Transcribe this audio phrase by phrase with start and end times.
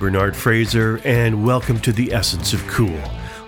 [0.00, 2.98] Bernard Fraser, and welcome to The Essence of Cool.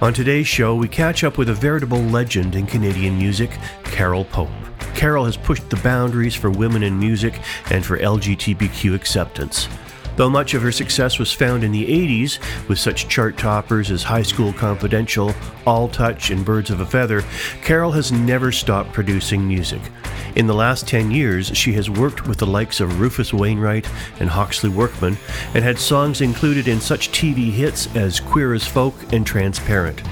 [0.02, 4.50] On today's show, we catch up with a veritable legend in Canadian music, Carole Pope.
[4.94, 9.66] Carole has pushed the boundaries for women in music and for LGBTQ acceptance.
[10.16, 14.02] Though much of her success was found in the 80s, with such chart toppers as
[14.02, 15.34] High School Confidential,
[15.66, 17.24] All Touch, and Birds of a Feather,
[17.62, 19.80] Carole has never stopped producing music.
[20.34, 23.86] In the last 10 years, she has worked with the likes of Rufus Wainwright
[24.18, 25.18] and Hawksley Workman,
[25.54, 30.02] and had songs included in such TV hits as Queer as Folk and Transparent.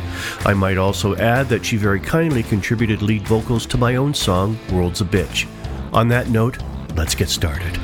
[0.44, 4.58] I might also add that she very kindly contributed lead vocals to my own song,
[4.72, 5.46] World's a Bitch.
[5.92, 6.58] On that note,
[6.96, 7.78] let's get started.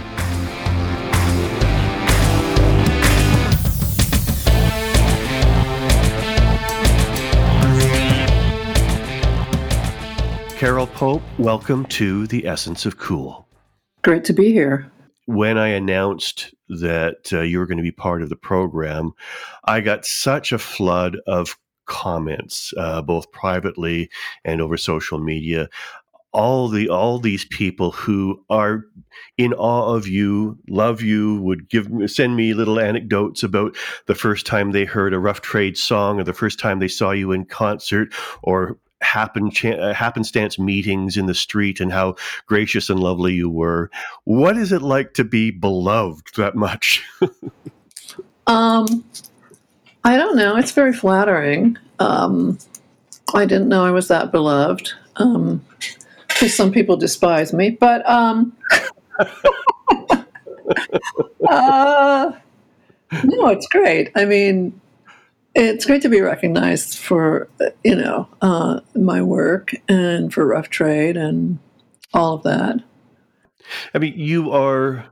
[10.66, 13.46] Carole Pope, welcome to The Essence of Cool.
[14.02, 14.90] Great to be here.
[15.26, 19.12] When I announced that uh, you were going to be part of the program,
[19.66, 24.10] I got such a flood of comments, uh, both privately
[24.44, 25.68] and over social media.
[26.32, 28.86] All the all these people who are
[29.38, 34.46] in awe of you, love you, would give send me little anecdotes about the first
[34.46, 37.44] time they heard a Rough Trade song, or the first time they saw you in
[37.44, 42.16] concert, or happen uh, happenstance meetings in the street and how
[42.46, 43.90] gracious and lovely you were.
[44.24, 47.04] What is it like to be beloved that much?
[48.46, 49.04] um,
[50.04, 50.56] I don't know.
[50.56, 51.76] It's very flattering.
[51.98, 52.58] Um,
[53.34, 54.92] I didn't know I was that beloved.
[55.16, 55.64] Um,
[56.28, 58.56] some people despise me, but um,
[61.48, 62.32] uh,
[63.24, 64.10] no, it's great.
[64.14, 64.78] I mean,
[65.56, 67.48] it's great to be recognized for
[67.82, 71.58] you know uh, my work and for rough trade and
[72.12, 72.82] all of that.
[73.94, 75.06] I mean you are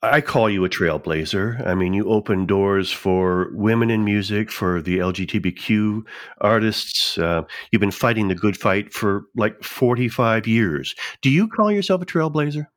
[0.00, 1.66] i call you a trailblazer.
[1.66, 6.02] I mean you open doors for women in music for the lgbtq
[6.40, 7.18] artists.
[7.18, 7.42] Uh,
[7.72, 10.94] you've been fighting the good fight for like 45 years.
[11.20, 12.68] Do you call yourself a trailblazer?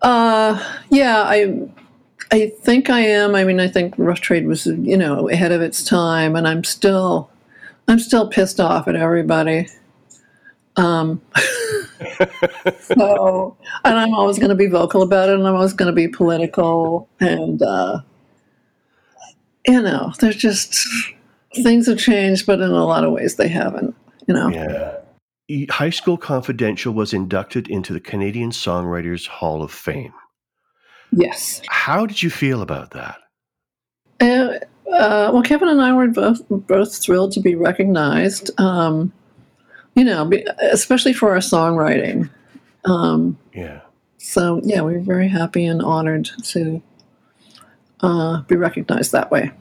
[0.00, 1.68] Uh yeah i
[2.32, 3.34] I think I am.
[3.34, 6.64] I mean, I think rough trade was, you know, ahead of its time, and I'm
[6.64, 7.30] still,
[7.88, 9.68] I'm still pissed off at everybody.
[10.76, 11.22] Um,
[12.80, 15.94] so, and I'm always going to be vocal about it, and I'm always going to
[15.94, 18.00] be political, and uh,
[19.66, 20.76] you know, there's just
[21.62, 23.94] things have changed, but in a lot of ways they haven't.
[24.26, 24.48] You know.
[24.48, 24.96] Yeah.
[25.70, 30.14] High School Confidential was inducted into the Canadian Songwriters Hall of Fame.
[31.16, 31.62] Yes.
[31.68, 33.18] How did you feel about that?
[34.20, 34.58] Uh,
[34.92, 38.50] uh, well, Kevin and I were both both thrilled to be recognized.
[38.60, 39.12] Um,
[39.94, 40.30] you know,
[40.60, 42.28] especially for our songwriting.
[42.84, 43.80] Um, yeah.
[44.18, 46.82] So yeah, we were very happy and honored to
[48.00, 49.52] uh, be recognized that way.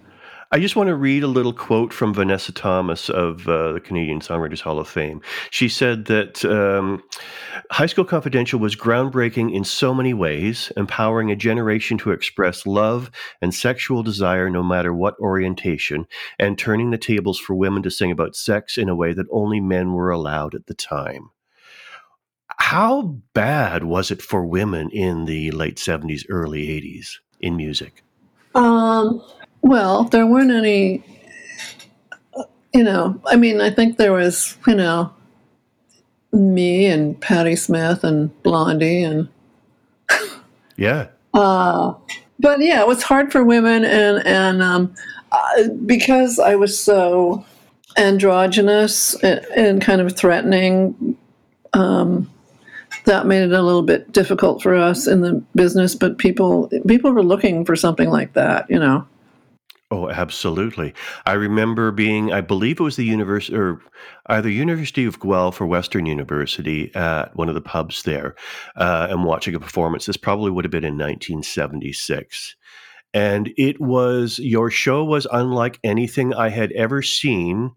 [0.54, 4.20] I just want to read a little quote from Vanessa Thomas of uh, the Canadian
[4.20, 5.20] Songwriters Hall of Fame.
[5.50, 7.02] She said that um,
[7.72, 13.10] High School Confidential was groundbreaking in so many ways, empowering a generation to express love
[13.42, 16.06] and sexual desire no matter what orientation,
[16.38, 19.60] and turning the tables for women to sing about sex in a way that only
[19.60, 21.32] men were allowed at the time.
[22.60, 28.04] How bad was it for women in the late 70s, early 80s in music?
[28.54, 29.20] Um,
[29.64, 31.04] well, there weren't any,
[32.74, 35.12] you know, I mean, I think there was, you know,
[36.34, 39.30] me and Patti Smith and Blondie and.
[40.78, 41.08] yeah.
[41.34, 41.94] Uh,
[42.40, 44.94] but yeah, it was hard for women, and and um,
[45.32, 47.46] uh, because I was so
[47.98, 51.18] androgynous and, and kind of threatening,
[51.74, 52.30] um,
[53.06, 55.96] that made it a little bit difficult for us in the business.
[55.96, 59.08] But people people were looking for something like that, you know.
[59.94, 60.92] Oh, absolutely.
[61.28, 63.80] I remember being, I believe it was the university, or
[64.26, 68.34] either University of Guelph or Western University at one of the pubs there,
[68.76, 70.08] uh, and watching a performance.
[70.08, 72.56] This probably would have been in 1976.
[73.14, 77.70] And it was, your show was unlike anything I had ever seen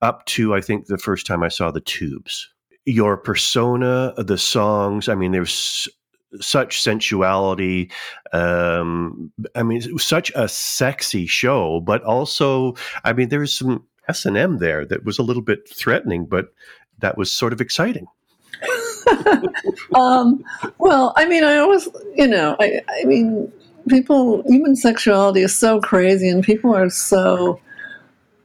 [0.00, 2.54] up to, I think, the first time I saw the tubes.
[2.84, 5.88] Your persona, the songs, I mean, there's
[6.40, 7.90] such sensuality.
[8.32, 13.56] Um, I mean, it was such a sexy show, but also, I mean, there was
[13.56, 16.52] some S and M there that was a little bit threatening, but
[16.98, 18.06] that was sort of exciting.
[19.94, 20.42] um,
[20.78, 23.52] well, I mean, I always, you know, I, I mean,
[23.88, 27.60] people, human sexuality is so crazy, and people are so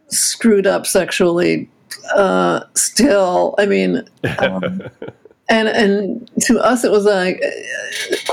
[0.07, 1.69] screwed up sexually
[2.15, 3.55] uh, still.
[3.57, 4.03] I mean,
[4.39, 4.81] um,
[5.49, 7.41] and and to us it was like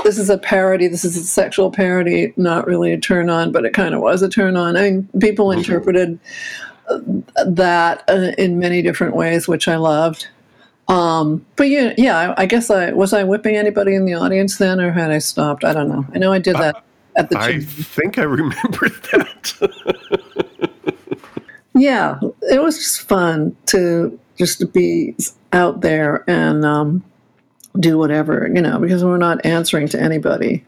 [0.03, 3.65] this is a parody this is a sexual parody not really a turn on but
[3.65, 4.77] it kind of was a turn on.
[4.77, 5.59] I mean people mm-hmm.
[5.59, 6.19] interpreted
[7.45, 10.27] that uh, in many different ways which i loved.
[10.87, 14.57] Um, but yeah yeah I, I, guess i was i whipping anybody in the audience
[14.57, 15.65] then or had i stopped?
[15.65, 16.05] I don't know.
[16.13, 16.81] I know i did that uh,
[17.17, 20.53] at the i think i remember that.
[21.73, 25.15] Yeah it was just fun to just to be
[25.53, 27.03] out there and um,
[27.79, 30.63] do whatever, you know, because we're not answering to anybody.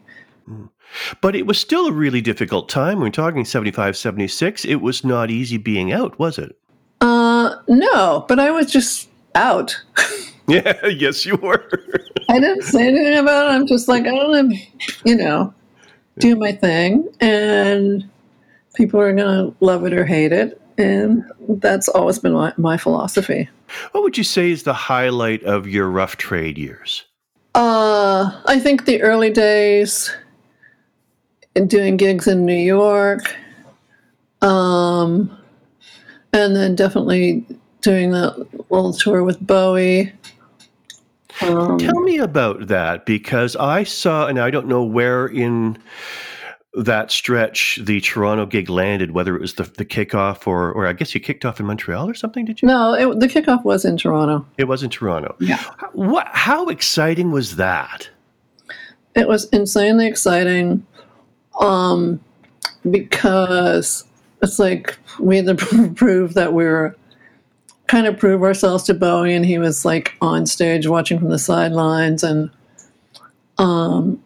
[1.20, 3.00] But it was still a really difficult time.
[3.00, 4.64] We're talking 75, 76.
[4.64, 6.56] It was not easy being out, was it?
[7.00, 9.80] Uh, no, but I was just out.
[10.48, 11.64] yeah, yes, you were.
[12.28, 13.54] I didn't say anything about it.
[13.54, 14.56] I'm just like, I don't know,
[15.04, 15.54] you know,
[16.18, 17.08] do my thing.
[17.20, 18.08] And
[18.74, 20.60] people are going to love it or hate it.
[20.80, 21.24] And
[21.60, 23.48] that's always been my, my philosophy.
[23.92, 27.04] What would you say is the highlight of your rough trade years?
[27.54, 30.14] Uh, I think the early days
[31.54, 33.36] in doing gigs in New York,
[34.40, 35.36] um,
[36.32, 37.44] and then definitely
[37.82, 38.38] doing that
[38.70, 40.12] little tour with Bowie.
[41.42, 45.76] Um, Tell me about that because I saw, and I don't know where in
[46.74, 50.92] that stretch the Toronto gig landed, whether it was the, the kickoff or, or I
[50.92, 52.68] guess you kicked off in Montreal or something, did you?
[52.68, 54.46] No, it, the kickoff was in Toronto.
[54.56, 55.34] It was in Toronto.
[55.40, 55.62] Yeah.
[55.92, 56.28] What?
[56.30, 58.08] How exciting was that?
[59.16, 60.86] It was insanely exciting,
[61.58, 62.20] um,
[62.88, 64.04] because
[64.40, 66.96] it's like we had to prove that we were
[67.88, 71.38] kind of prove ourselves to Bowie, and he was like on stage watching from the
[71.40, 72.48] sidelines, and
[73.58, 74.22] um,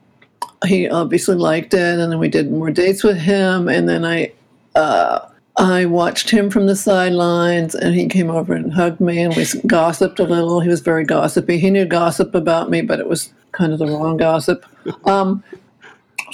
[0.64, 4.32] he obviously liked it, and then we did more dates with him, and then I.
[4.74, 9.36] Uh, I watched him from the sidelines, and he came over and hugged me, and
[9.36, 10.58] we gossiped a little.
[10.58, 11.58] He was very gossipy.
[11.58, 14.66] He knew gossip about me, but it was kind of the wrong gossip.
[15.04, 15.44] Um,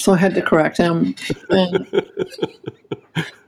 [0.01, 1.15] so I had to correct him.
[1.51, 1.87] And,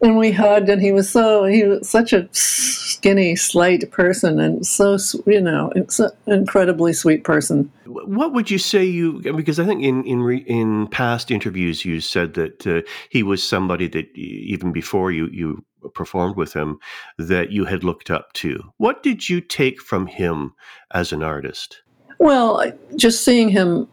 [0.02, 4.66] and we hugged, and he was so he was such a skinny, slight person, and
[4.66, 7.72] so you know, it's an incredibly sweet person.
[7.86, 9.20] What would you say you?
[9.20, 13.42] Because I think in in re, in past interviews you said that uh, he was
[13.42, 15.64] somebody that even before you you
[15.94, 16.78] performed with him
[17.18, 18.72] that you had looked up to.
[18.76, 20.54] What did you take from him
[20.92, 21.82] as an artist?
[22.18, 22.62] Well,
[22.94, 23.88] just seeing him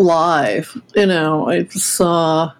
[0.00, 2.52] live, you know, I saw.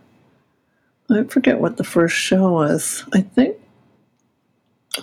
[1.11, 3.05] I forget what the first show was.
[3.13, 3.57] I think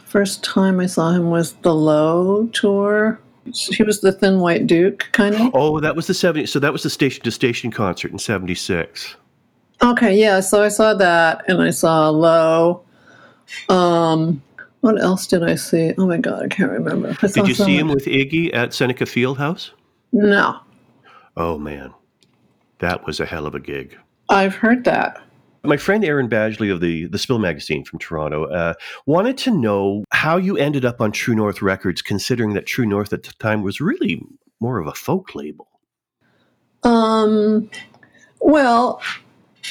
[0.05, 3.19] first time I saw him was the Low tour.
[3.53, 5.51] He was the Thin White Duke, kind of.
[5.53, 6.49] Oh, that was the 70s.
[6.49, 9.15] So that was the station to station concert in 76.
[9.81, 10.39] Okay, yeah.
[10.39, 12.83] So I saw that and I saw Low.
[13.69, 14.41] Um,
[14.81, 15.93] what else did I see?
[15.97, 17.15] Oh my God, I can't remember.
[17.21, 19.71] I did you see him with Iggy at Seneca Fieldhouse?
[20.11, 20.59] No.
[21.35, 21.93] Oh, man.
[22.79, 23.97] That was a hell of a gig.
[24.29, 25.21] I've heard that.
[25.63, 28.73] My friend Aaron Badgley of the, the Spill magazine from Toronto uh,
[29.05, 33.11] wanted to know how you ended up on True North Records, considering that True North
[33.11, 34.21] at the time was really
[34.59, 35.67] more of a folk label.
[36.83, 37.69] Um,
[38.39, 39.01] well,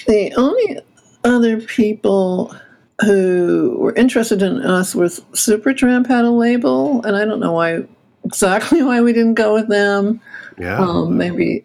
[0.07, 0.81] the only
[1.25, 2.55] other people
[3.03, 7.85] who were interested in us was Supertramp had a label, and I don't know why
[8.25, 10.21] exactly why we didn't go with them.
[10.59, 11.65] Yeah, um, maybe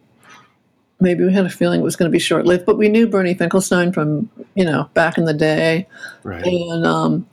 [1.01, 3.07] maybe we had a feeling it was going to be short lived, but we knew
[3.07, 5.87] Bernie Finkelstein from you know back in the day,
[6.23, 6.45] right.
[6.45, 7.27] and um,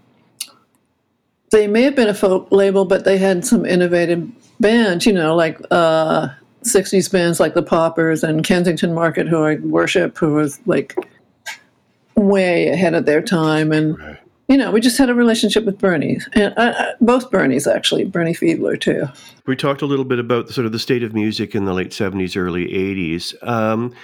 [1.51, 4.29] they may have been a folk label, but they had some innovative
[4.61, 6.29] bands, you know, like uh,
[6.63, 10.97] '60s bands like the Paupers and Kensington Market, who I worship, who was like
[12.17, 13.99] way ahead of their time, and.
[13.99, 14.19] Right
[14.49, 18.05] you know, we just had a relationship with Bernie, and uh, uh, both Bernies actually,
[18.05, 19.05] Bernie Fiedler too.
[19.47, 21.93] We talked a little bit about sort of the state of music in the late
[21.93, 23.35] seventies, early eighties.
[23.43, 23.95] Um,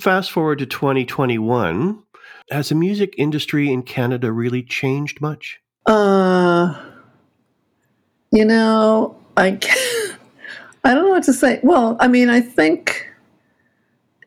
[0.00, 2.02] fast forward to twenty twenty one,
[2.50, 5.60] has the music industry in Canada really changed much?
[5.86, 6.74] Uh,
[8.32, 9.50] you know, I
[10.84, 11.60] I don't know what to say.
[11.62, 13.06] Well, I mean, I think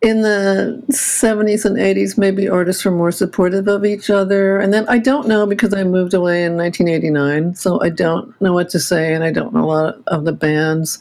[0.05, 4.59] in the 70s and 80s, maybe artists were more supportive of each other.
[4.59, 8.53] And then I don't know because I moved away in 1989, so I don't know
[8.53, 10.99] what to say, and I don't know a lot of the bands.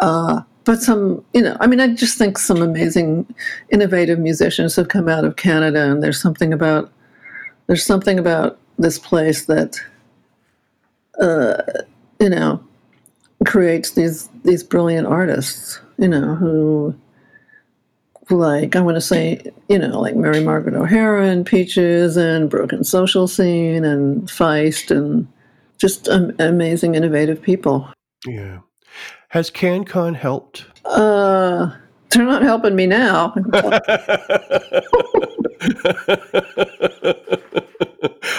[0.00, 3.26] Uh, but some, you know, I mean, I just think some amazing,
[3.70, 6.90] innovative musicians have come out of Canada, and there's something about
[7.66, 9.78] there's something about this place that,
[11.20, 11.60] uh,
[12.18, 12.64] you know,
[13.44, 16.94] creates these these brilliant artists, you know, who
[18.32, 22.84] like I want to say, you know, like Mary Margaret O'Hara and Peaches and Broken
[22.84, 25.28] Social Scene and Feist and
[25.78, 27.88] just um, amazing, innovative people.
[28.26, 28.60] Yeah.
[29.28, 30.66] Has CanCon helped?
[30.84, 31.70] Uh,
[32.10, 33.34] they're not helping me now.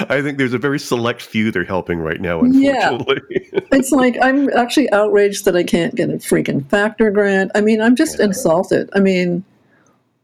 [0.10, 3.22] I think there's a very select few they're helping right now, unfortunately.
[3.52, 3.60] Yeah.
[3.72, 7.52] it's like I'm actually outraged that I can't get a freaking FACTOR grant.
[7.56, 8.26] I mean, I'm just yeah.
[8.26, 8.90] insulted.
[8.94, 9.44] I mean,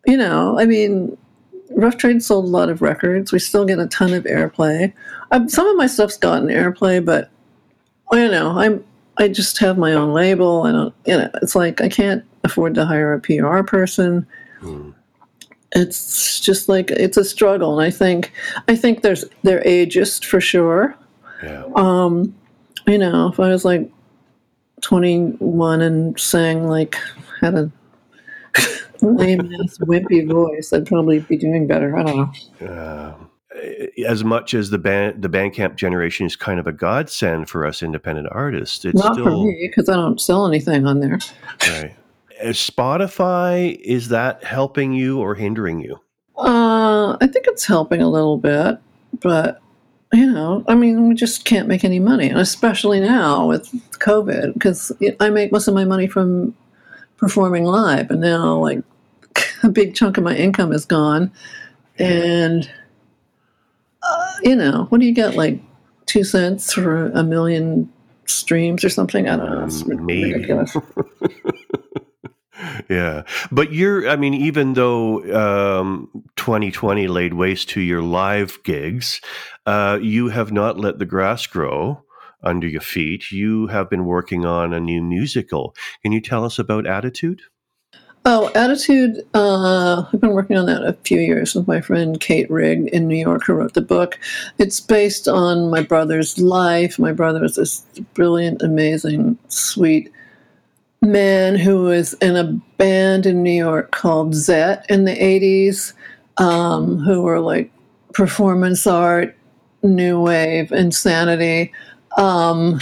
[0.09, 1.17] you know, I mean,
[1.71, 3.31] Rough Trade sold a lot of records.
[3.31, 4.91] We still get a ton of airplay.
[5.31, 7.29] I'm, some of my stuff's gotten airplay, but
[8.11, 8.83] you know, I'm
[9.17, 10.63] I just have my own label.
[10.63, 14.25] I don't, you know, it's like I can't afford to hire a PR person.
[14.61, 14.93] Mm
[15.73, 18.31] it's just like it's a struggle and i think
[18.67, 20.95] i think there's they're ageist for sure
[21.43, 21.63] yeah.
[21.75, 22.33] um
[22.87, 23.89] you know if i was like
[24.81, 26.97] 21 and sang like
[27.41, 27.71] had a
[29.01, 32.67] lame ass wimpy voice i'd probably be doing better i don't know.
[32.67, 33.15] Uh,
[34.07, 37.83] as much as the band the bandcamp generation is kind of a godsend for us
[37.83, 41.19] independent artists it's not still, for me because i don't sell anything on there.
[41.67, 41.95] Right.
[42.41, 45.99] Spotify is that helping you or hindering you?
[46.37, 48.77] Uh, I think it's helping a little bit,
[49.19, 49.61] but
[50.13, 54.53] you know, I mean, we just can't make any money, and especially now with COVID,
[54.53, 56.55] because I make most of my money from
[57.19, 58.81] performing live, and now like
[59.63, 61.31] a big chunk of my income is gone,
[61.97, 62.69] and
[64.01, 65.59] uh, you know, what do you get like
[66.05, 67.91] two cents for a million
[68.25, 69.27] streams or something?
[69.27, 69.65] I don't know.
[69.65, 70.47] It's Maybe.
[72.89, 79.21] yeah but you're i mean even though um, 2020 laid waste to your live gigs
[79.65, 82.03] uh, you have not let the grass grow
[82.43, 85.75] under your feet you have been working on a new musical.
[86.03, 87.41] Can you tell us about attitude?
[88.25, 92.51] Oh attitude uh, i've been working on that a few years with my friend kate
[92.51, 94.19] rigg in new york who wrote the book.
[94.57, 96.99] It's based on my brother's life.
[96.99, 97.79] My brother is this
[98.13, 100.11] brilliant amazing sweet
[101.01, 102.43] man who was in a
[102.77, 105.93] band in New York called Zet in the 80s,
[106.37, 107.71] um, who were like
[108.13, 109.37] performance art,
[109.83, 111.71] new wave, insanity.
[112.19, 112.81] Um,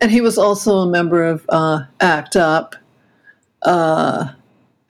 [0.00, 2.76] and he was also a member of uh, ACT UP.
[3.62, 4.28] Uh,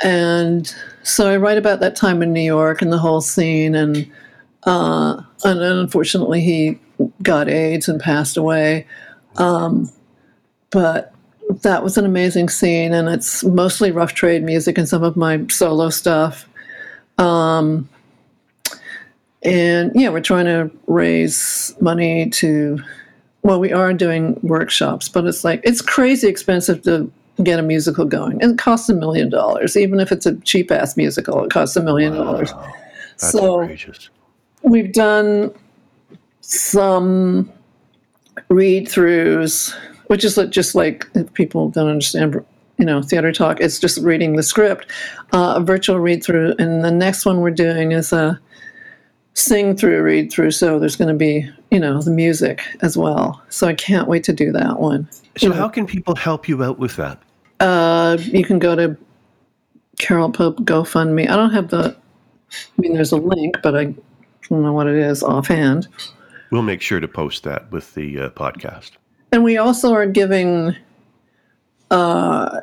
[0.05, 0.73] and
[1.03, 3.75] so I write about that time in New York and the whole scene.
[3.75, 4.11] And,
[4.65, 6.79] uh, and unfortunately, he
[7.23, 8.87] got AIDS and passed away.
[9.37, 9.91] Um,
[10.71, 11.15] but
[11.63, 15.47] that was an amazing scene, and it's mostly rough trade music and some of my
[15.49, 16.49] solo stuff.
[17.19, 17.89] Um,
[19.43, 22.81] and yeah, we're trying to raise money to.
[23.47, 27.09] Well, we are doing workshops, but it's like it's crazy expensive to
[27.45, 29.77] get a musical going, and it costs a million dollars.
[29.77, 32.53] Even if it's a cheap ass musical, it costs a million dollars.
[33.19, 34.11] so outrageous.
[34.63, 35.55] we've done
[36.41, 37.49] some
[38.49, 39.73] read throughs
[40.09, 42.45] which is just like if people don't understand
[42.79, 44.91] you know theater talk it's just reading the script
[45.33, 48.39] uh, a virtual read through and the next one we're doing is a
[49.35, 53.43] sing through read through so there's going to be you know the music as well.
[53.49, 55.09] So i can't wait to do that one.
[55.37, 57.21] So you how know, can people help you out with that?
[57.61, 58.97] Uh, you can go to
[59.99, 61.29] carole pope gofundme.
[61.29, 61.97] I don't have the
[62.53, 63.85] i mean there's a link but i
[64.49, 65.89] don't know what it is offhand.
[66.51, 68.93] We'll make sure to post that with the uh, podcast.
[69.33, 70.77] And we also are giving
[71.91, 72.61] uh,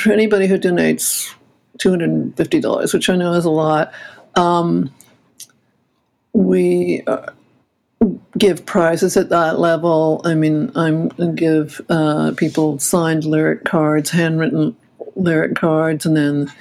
[0.00, 1.32] for anybody who donates
[1.78, 3.92] $250, which I know is a lot,
[4.34, 4.92] um,
[6.32, 7.26] we uh,
[8.42, 10.20] give prizes at that level.
[10.24, 14.76] I mean, I'm give uh, people signed lyric cards, handwritten
[15.14, 16.52] lyric cards, and then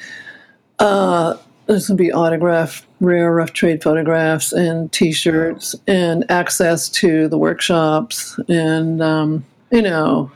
[0.78, 7.38] uh, there's to be autographed rare rough trade photographs and T-shirts and access to the
[7.40, 10.32] workshops and um, you know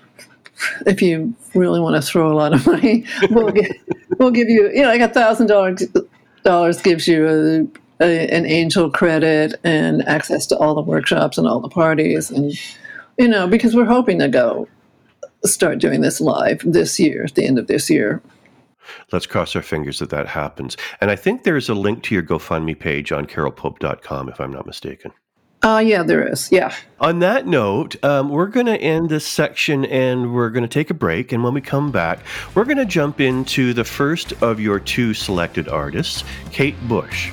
[0.87, 3.71] if you really want to throw a lot of money we'll, give,
[4.17, 8.89] we'll give you you know like a thousand dollars gives you a, a, an angel
[8.89, 12.53] credit and access to all the workshops and all the parties and
[13.17, 14.67] you know because we're hoping to go
[15.43, 18.21] start doing this live this year at the end of this year
[19.11, 20.77] Let's cross our fingers that that happens.
[21.01, 24.65] And I think there's a link to your GoFundMe page on carolepope.com, if I'm not
[24.65, 25.11] mistaken.
[25.63, 26.51] Uh, yeah, there is.
[26.51, 26.75] Yeah.
[26.99, 30.91] On that note, um, we're going to end this section and we're going to take
[30.91, 31.31] a break.
[31.31, 32.19] And when we come back,
[32.53, 37.31] we're going to jump into the first of your two selected artists, Kate Bush.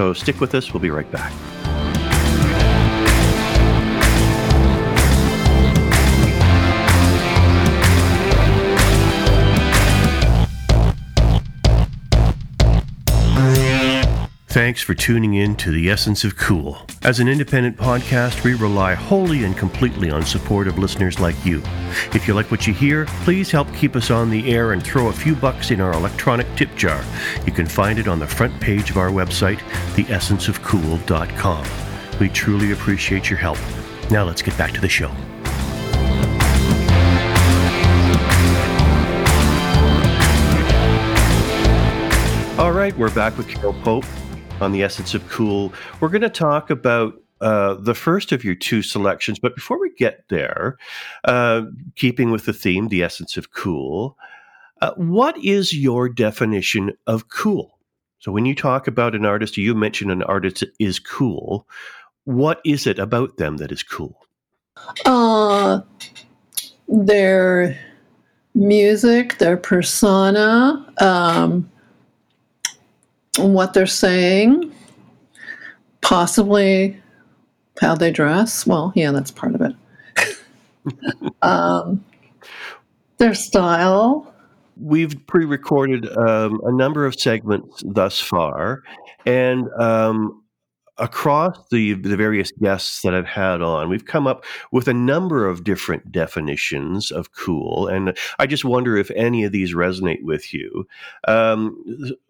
[0.00, 0.72] So stick with us.
[0.72, 1.30] We'll be right back.
[14.50, 16.84] Thanks for tuning in to The Essence of Cool.
[17.04, 21.62] As an independent podcast, we rely wholly and completely on support of listeners like you.
[22.12, 25.06] If you like what you hear, please help keep us on the air and throw
[25.06, 27.00] a few bucks in our electronic tip jar.
[27.46, 29.58] You can find it on the front page of our website,
[29.94, 32.18] theessenceofcool.com.
[32.18, 33.58] We truly appreciate your help.
[34.10, 35.10] Now let's get back to the show.
[42.60, 44.04] All right, we're back with Carole Pope
[44.60, 45.72] on the Essence of Cool.
[46.00, 49.90] We're going to talk about uh, the first of your two selections, but before we
[49.94, 50.76] get there,
[51.24, 51.62] uh,
[51.96, 54.16] keeping with the theme, the Essence of Cool,
[54.82, 57.78] uh, what is your definition of cool?
[58.18, 61.66] So when you talk about an artist, you mention an artist is cool.
[62.24, 64.20] What is it about them that is cool?
[65.06, 65.80] Uh,
[66.88, 67.78] their
[68.54, 71.70] music, their persona, um,
[73.40, 74.72] what they're saying,
[76.00, 77.00] possibly
[77.80, 78.66] how they dress.
[78.66, 79.74] Well, yeah, that's part of it.
[81.42, 82.04] um,
[83.18, 84.32] their style.
[84.80, 88.82] We've pre recorded um, a number of segments thus far,
[89.26, 90.39] and um,
[91.00, 95.48] across the the various guests that I've had on, we've come up with a number
[95.48, 100.52] of different definitions of cool, and I just wonder if any of these resonate with
[100.54, 100.86] you.
[101.26, 101.82] Um,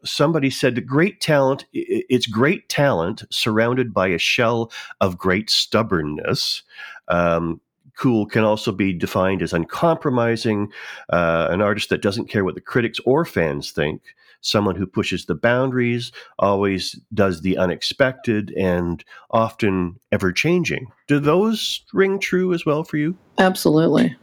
[0.05, 1.67] somebody said, "Great talent.
[1.73, 6.63] It's great talent surrounded by a shell of great stubbornness."
[7.09, 7.61] Um,
[7.97, 10.73] cool can also be defined as uncompromising,
[11.13, 14.01] uh, an artist that doesn't care what the critics or fans think,
[14.41, 20.87] someone who pushes the boundaries, always does the unexpected, and often ever changing.
[21.09, 23.17] Do those ring true as well for you?
[23.39, 24.17] Absolutely.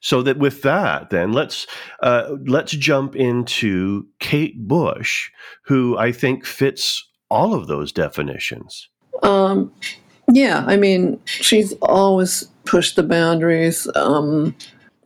[0.00, 1.66] So that with that, then let's
[2.02, 5.30] uh, let's jump into Kate Bush,
[5.64, 8.88] who I think fits all of those definitions.
[9.22, 9.72] Um,
[10.32, 13.88] yeah, I mean, she's always pushed the boundaries.
[13.94, 14.54] Um,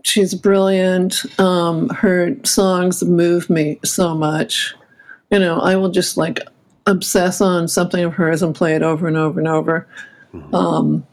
[0.04, 1.24] she's brilliant.
[1.40, 4.74] Um, her songs move me so much.
[5.30, 6.38] You know, I will just like
[6.86, 9.88] obsess on something of hers and play it over and over and over.
[10.32, 10.54] Mm-hmm.
[10.54, 11.06] Um,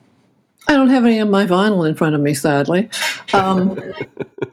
[0.68, 2.90] I don't have any of my vinyl in front of me, sadly.
[3.34, 3.82] Um,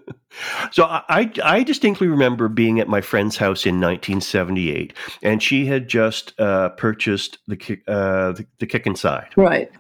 [0.73, 5.89] so I, I distinctly remember being at my friend's house in 1978, and she had
[5.89, 9.71] just uh, purchased the, uh, the the Kick Inside, right?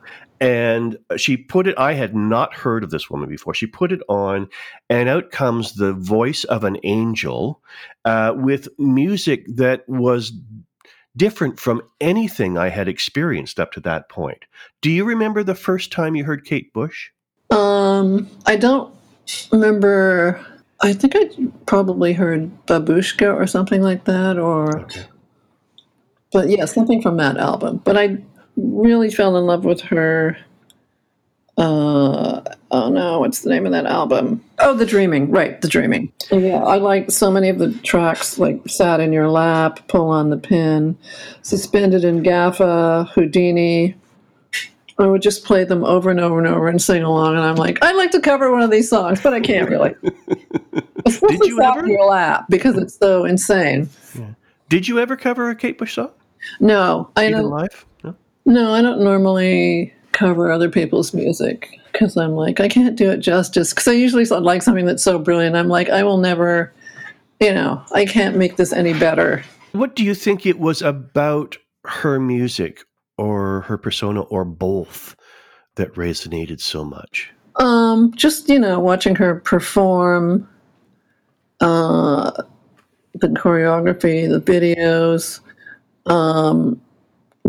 [0.40, 3.54] And she put it i had not heard of this woman before.
[3.54, 4.48] She put it on
[4.88, 7.60] and out comes the voice of an angel
[8.04, 10.32] uh, with music that was
[11.16, 14.44] different from anything i had experienced up to that point.
[14.80, 17.10] Do you remember the first time you heard kate bush?
[17.50, 18.94] Um i don't
[19.52, 20.40] remember.
[20.80, 21.28] I think i
[21.66, 25.06] probably heard Babooshka or something like that or okay.
[26.32, 27.78] but yeah something from that album.
[27.78, 28.18] But i
[28.58, 30.36] really fell in love with her.
[31.56, 32.40] Uh,
[32.70, 34.42] oh no, what's the name of that album?
[34.60, 36.12] Oh, The Dreaming, right, The Dreaming.
[36.30, 40.30] Yeah, I like so many of the tracks, like Sat in Your Lap, Pull on
[40.30, 40.96] the Pin,
[41.42, 43.96] Suspended in Gaffa, Houdini.
[45.00, 47.56] I would just play them over and over and over and sing along, and I'm
[47.56, 49.94] like, I'd like to cover one of these songs, but I can't really.
[51.04, 51.84] Did you ever?
[51.84, 53.88] In your lap because it's so insane.
[54.16, 54.30] Yeah.
[54.68, 56.10] Did you ever cover a Kate Bush song?
[56.60, 57.84] No, I Even live.
[58.48, 63.18] No, I don't normally cover other people's music because I'm like, I can't do it
[63.18, 63.74] justice.
[63.74, 65.54] Because I usually like something that's so brilliant.
[65.54, 66.72] I'm like, I will never,
[67.40, 69.44] you know, I can't make this any better.
[69.72, 72.80] What do you think it was about her music
[73.18, 75.14] or her persona or both
[75.74, 77.30] that resonated so much?
[77.56, 80.48] Um, just, you know, watching her perform,
[81.60, 82.30] uh,
[83.12, 85.40] the choreography, the videos,
[86.06, 86.80] um,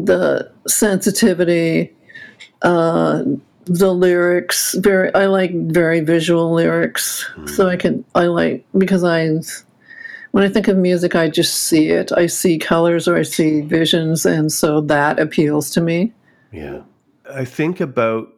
[0.05, 1.93] the sensitivity,
[2.61, 3.23] uh,
[3.65, 4.75] the lyrics.
[4.75, 7.49] Very, I like very visual lyrics, mm.
[7.49, 9.39] so I can I like because I
[10.31, 12.11] when I think of music, I just see it.
[12.11, 16.13] I see colors or I see visions, and so that appeals to me.
[16.51, 16.81] Yeah,
[17.31, 18.29] I think about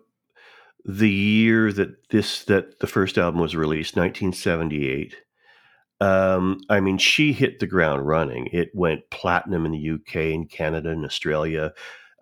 [0.86, 5.16] the year that this that the first album was released, 1978
[6.02, 8.48] um, I mean, she hit the ground running.
[8.52, 11.74] It went platinum in the UK and Canada and Australia,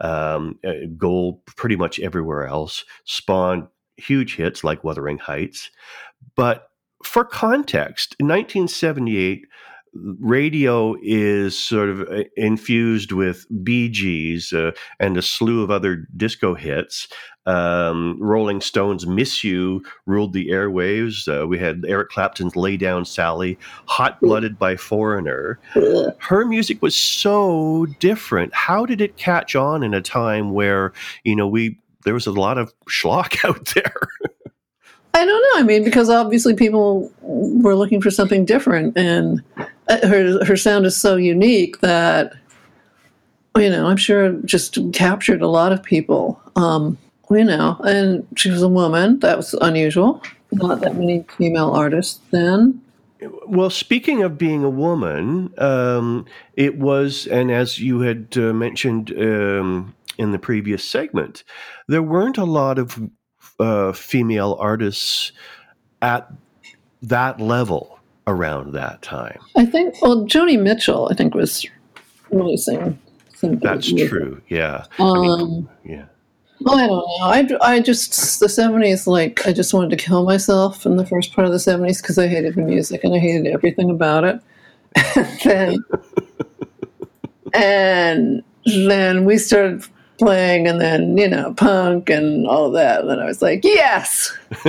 [0.02, 5.72] um, uh, gold pretty much everywhere else, spawned huge hits like Wuthering Heights.
[6.36, 6.70] But
[7.04, 9.48] for context, in 1978,
[9.94, 16.08] radio is sort of uh, infused with Bee Gees uh, and a slew of other
[16.16, 17.08] disco hits.
[17.46, 21.28] Um, Rolling Stones' "Miss You" ruled the airwaves.
[21.28, 25.60] Uh, we had Eric Clapton's "Lay Down Sally," "Hot Blooded" by Foreigner.
[26.20, 28.54] Her music was so different.
[28.54, 32.32] How did it catch on in a time where you know we there was a
[32.32, 34.10] lot of schlock out there?
[35.14, 35.60] I don't know.
[35.60, 39.42] I mean, because obviously people were looking for something different, and
[39.90, 42.34] her her sound is so unique that
[43.58, 46.42] you know I'm sure just captured a lot of people.
[46.56, 46.98] Um,
[47.32, 49.20] you know, and she was a woman.
[49.20, 50.24] That was unusual.
[50.52, 52.82] Not that many female artists then.
[53.46, 56.26] Well, speaking of being a woman, um,
[56.56, 61.44] it was, and as you had uh, mentioned um, in the previous segment,
[61.88, 63.10] there weren't a lot of
[63.60, 65.34] uh, female artists
[66.02, 66.32] at
[67.02, 67.99] that level
[68.30, 69.40] around that time.
[69.58, 71.66] I think, well, Joni Mitchell, I think, was
[72.32, 73.00] releasing
[73.36, 73.58] some.
[73.60, 74.42] That's true.
[74.48, 74.86] Yeah.
[75.00, 76.06] Um, I mean, yeah.
[76.68, 77.06] I don't know.
[77.22, 81.34] I, I just, the 70s, like, I just wanted to kill myself in the first
[81.34, 84.42] part of the 70s because I hated the music and I hated everything about it.
[85.16, 85.78] and then,
[87.54, 89.86] and then we started
[90.18, 93.02] playing and then, you know, punk and all of that.
[93.02, 94.38] And then I was like, yes!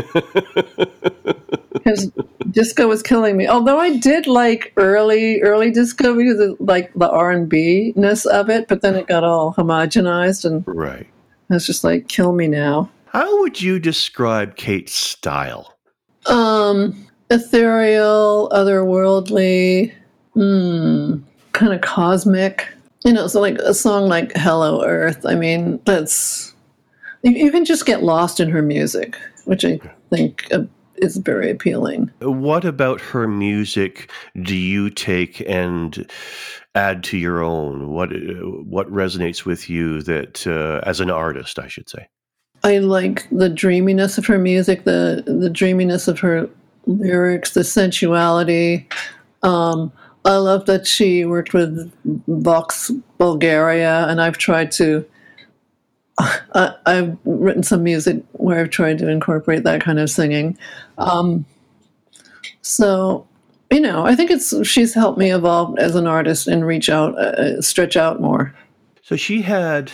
[1.72, 2.11] Because
[2.50, 3.46] disco was killing me.
[3.46, 8.83] Although I did like early, early disco because of like the R&B-ness of it, but
[8.83, 11.06] then it got all homogenized and right.
[11.50, 12.90] I was just like, kill me now.
[13.06, 15.76] How would you describe Kate's style?
[16.26, 19.92] Um, ethereal, otherworldly,
[20.37, 22.68] mm, kind of cosmic
[23.04, 26.54] you know, so like a song like Hello Earth, I mean, that's,
[27.22, 29.80] you, you can just get lost in her music, which I
[30.11, 30.64] think uh,
[31.02, 32.10] is very appealing.
[32.20, 34.10] What about her music
[34.42, 36.10] do you take and
[36.74, 37.90] add to your own?
[37.90, 38.10] What,
[38.64, 42.08] what resonates with you that, uh, as an artist, I should say?
[42.62, 46.48] I like the dreaminess of her music, the, the dreaminess of her
[46.86, 48.86] lyrics, the sensuality.
[49.42, 49.92] Um,
[50.24, 51.90] I love that she worked with
[52.28, 55.04] Vox Bulgaria, and I've tried to.
[56.20, 60.59] I, have written some music where I've tried to incorporate that kind of singing.
[60.98, 61.44] Um,
[62.62, 63.26] so,
[63.70, 67.16] you know, I think it's she's helped me evolve as an artist and reach out,
[67.18, 68.54] uh, stretch out more.
[69.02, 69.92] So she had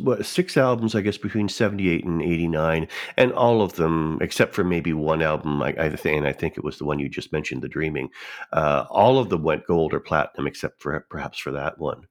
[0.00, 4.64] what, six albums, I guess, between 78 and 89, and all of them, except for
[4.64, 7.32] maybe one album, I, I think, and I think it was the one you just
[7.32, 8.10] mentioned, The Dreaming,
[8.52, 12.06] uh, all of them went gold or platinum, except for perhaps for that one.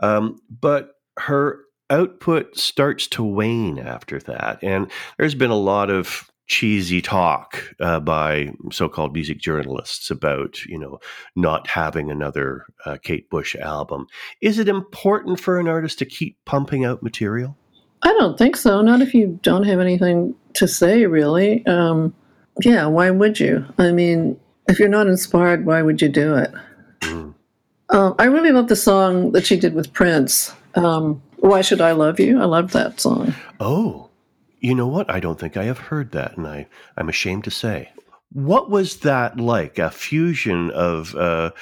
[0.00, 6.30] Um, but her output starts to wane after that, and there's been a lot of
[6.46, 10.98] cheesy talk uh, by so-called music journalists about you know
[11.34, 14.06] not having another uh, Kate Bush album.
[14.40, 17.56] Is it important for an artist to keep pumping out material?
[18.02, 18.82] I don't think so.
[18.82, 21.66] Not if you don't have anything to say, really.
[21.66, 22.14] Um,
[22.62, 23.64] yeah, why would you?
[23.78, 26.52] I mean, if you're not inspired, why would you do it?
[27.00, 27.34] Mm.
[27.88, 30.52] Uh, I really love the song that she did with Prince.
[30.74, 32.40] Um, why should I love you?
[32.40, 33.34] I love that song.
[33.60, 34.10] Oh,
[34.60, 35.10] you know what?
[35.10, 37.90] I don't think I have heard that, and I, I'm ashamed to say.
[38.32, 39.78] What was that like?
[39.78, 41.52] A fusion of, uh,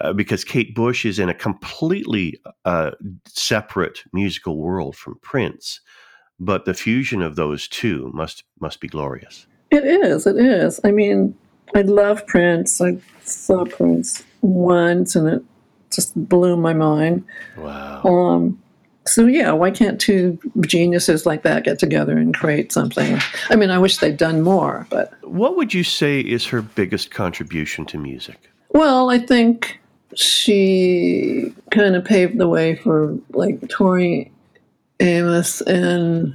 [0.00, 2.92] uh, because Kate Bush is in a completely uh,
[3.26, 5.80] separate musical world from Prince,
[6.40, 9.46] but the fusion of those two must must be glorious.
[9.70, 10.26] It is.
[10.26, 10.80] It is.
[10.84, 11.36] I mean,
[11.74, 12.80] I love Prince.
[12.80, 15.42] I saw Prince once, and it
[15.90, 17.24] just blew my mind.
[17.56, 18.02] Wow.
[18.04, 18.62] Um,
[19.06, 23.18] so yeah, why can't two geniuses like that get together and create something?
[23.50, 27.10] I mean, I wish they'd done more, but what would you say is her biggest
[27.10, 28.50] contribution to music?
[28.70, 29.80] Well, I think
[30.14, 34.30] she kind of paved the way for like Tori
[35.00, 36.34] Amos and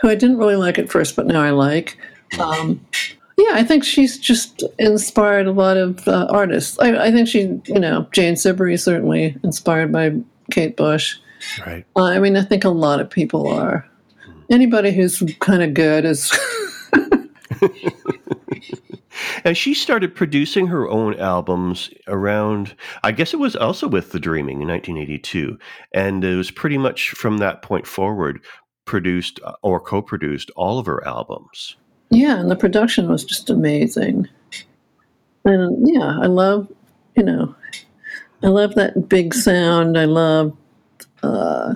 [0.00, 1.98] who I didn't really like at first, but now I like.
[2.38, 2.80] Um,
[3.36, 6.78] yeah, I think she's just inspired a lot of uh, artists.
[6.78, 10.12] I, I, think she, you know, Jane Siberry certainly inspired by
[10.50, 11.16] Kate Bush.
[11.66, 11.84] Right.
[11.96, 13.86] Uh, I mean, I think a lot of people are.
[14.50, 16.32] Anybody who's kind of good is.
[19.44, 24.20] and she started producing her own albums around, I guess it was also with The
[24.20, 25.58] Dreaming in 1982.
[25.94, 28.40] And it was pretty much from that point forward
[28.84, 31.76] produced uh, or co produced all of her albums.
[32.10, 34.28] Yeah, and the production was just amazing.
[35.44, 36.70] And yeah, I love,
[37.16, 37.54] you know,
[38.42, 39.96] I love that big sound.
[39.96, 40.56] I love
[41.22, 41.74] uh,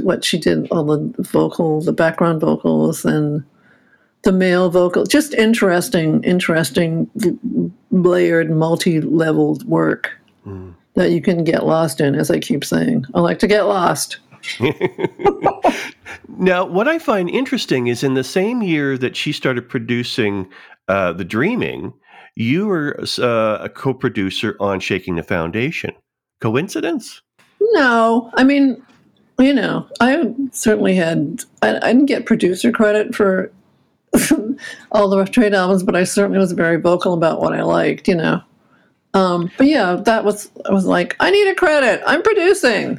[0.00, 3.44] what she did, all the vocal, the background vocals, and
[4.22, 5.04] the male vocal.
[5.04, 7.10] Just interesting, interesting,
[7.90, 10.10] layered, multi-leveled work.
[10.94, 13.04] that you can get lost in, as I keep saying.
[13.14, 14.16] I like to get lost.
[16.38, 20.48] now, what I find interesting is in the same year that she started producing
[20.88, 21.92] uh, The Dreaming,
[22.34, 25.92] you were uh, a co producer on Shaking the Foundation.
[26.40, 27.22] Coincidence?
[27.72, 28.30] No.
[28.34, 28.82] I mean,
[29.38, 33.52] you know, I certainly had, I, I didn't get producer credit for
[34.92, 38.08] all the Rough Trade albums, but I certainly was very vocal about what I liked,
[38.08, 38.42] you know.
[39.14, 42.02] Um, but yeah, that was I was like, I need a credit.
[42.06, 42.98] I'm producing.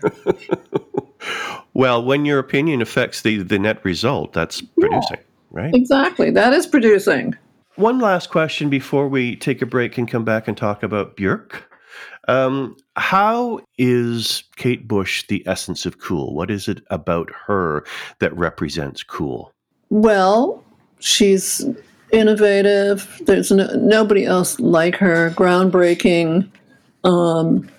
[1.76, 5.76] well, when your opinion affects the the net result, that's producing, yeah, right?
[5.76, 6.32] Exactly.
[6.32, 7.36] That is producing.
[7.76, 11.62] One last question before we take a break and come back and talk about Björk.
[12.28, 16.36] Um, how is Kate Bush the essence of cool?
[16.36, 17.86] What is it about her
[18.20, 19.52] that represents cool?
[19.90, 20.64] Well,
[21.00, 21.66] she's
[22.12, 23.22] innovative.
[23.26, 25.32] There's no, nobody else like her.
[25.32, 26.50] Groundbreaking,
[27.04, 27.70] um,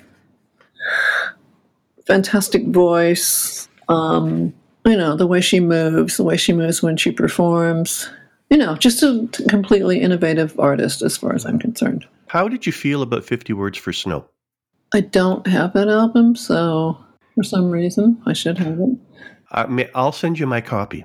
[2.07, 3.69] fantastic voice.
[3.89, 8.09] Um, you know the way she moves, the way she moves when she performs.
[8.51, 12.07] You know, just a completely innovative artist, as far as I'm concerned.
[12.29, 14.27] How did you feel about Fifty Words for Snow?
[14.93, 16.99] I don't have that album, so
[17.35, 18.99] for some reason I should have it.
[19.51, 21.05] I I'll send you my copy.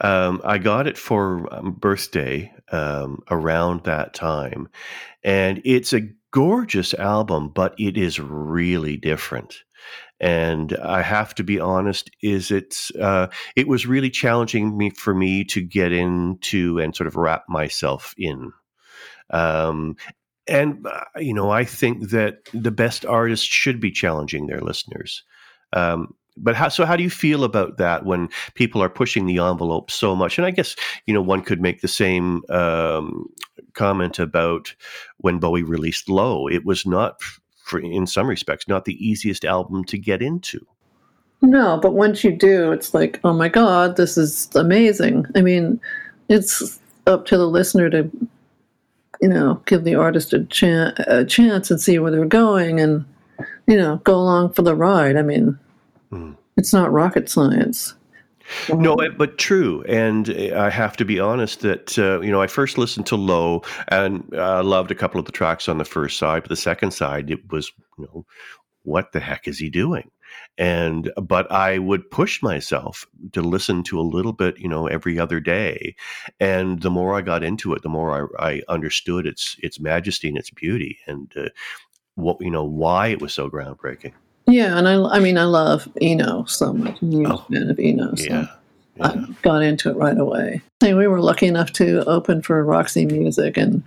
[0.00, 4.68] Um, I got it for um, birthday um, around that time,
[5.22, 9.62] and it's a gorgeous album, but it is really different.
[10.20, 12.76] And I have to be honest, is it?
[13.00, 17.44] Uh, it was really challenging me for me to get into and sort of wrap
[17.48, 18.52] myself in.
[19.30, 19.96] Um,
[20.48, 25.22] and uh, you know, I think that the best artists should be challenging their listeners.
[25.72, 29.38] Um, but how so how do you feel about that when people are pushing the
[29.38, 30.38] envelope so much?
[30.38, 30.76] And i guess
[31.06, 33.26] you know one could make the same um,
[33.74, 34.74] comment about
[35.18, 36.48] when bowie released low.
[36.48, 37.20] It was not
[37.64, 40.66] for, in some respects not the easiest album to get into.
[41.42, 45.26] No but once you do it's like oh my god this is amazing.
[45.34, 45.80] I mean
[46.28, 48.10] it's up to the listener to
[49.22, 53.06] you know give the artist a, chan- a chance and see where they're going and
[53.66, 55.58] you know go along for the ride i mean
[56.12, 56.36] Mm.
[56.56, 57.94] It's not rocket science.
[58.68, 59.82] No, but true.
[59.88, 63.62] And I have to be honest that, uh, you know, I first listened to Low
[63.88, 66.56] and I uh, loved a couple of the tracks on the first side, but the
[66.56, 68.26] second side, it was, you know,
[68.82, 70.10] what the heck is he doing?
[70.58, 75.18] And, but I would push myself to listen to a little bit, you know, every
[75.18, 75.96] other day.
[76.40, 80.28] And the more I got into it, the more I, I understood its, its majesty
[80.28, 81.48] and its beauty and, uh,
[82.14, 84.12] what, you know, why it was so groundbreaking.
[84.46, 87.00] Yeah, and I, I mean, I love Eno so much.
[87.00, 88.14] I'm a huge oh, fan of Eno.
[88.16, 88.46] So yeah,
[88.96, 89.06] yeah.
[89.06, 90.60] I got into it right away.
[90.82, 93.82] And we were lucky enough to open for Roxy Music and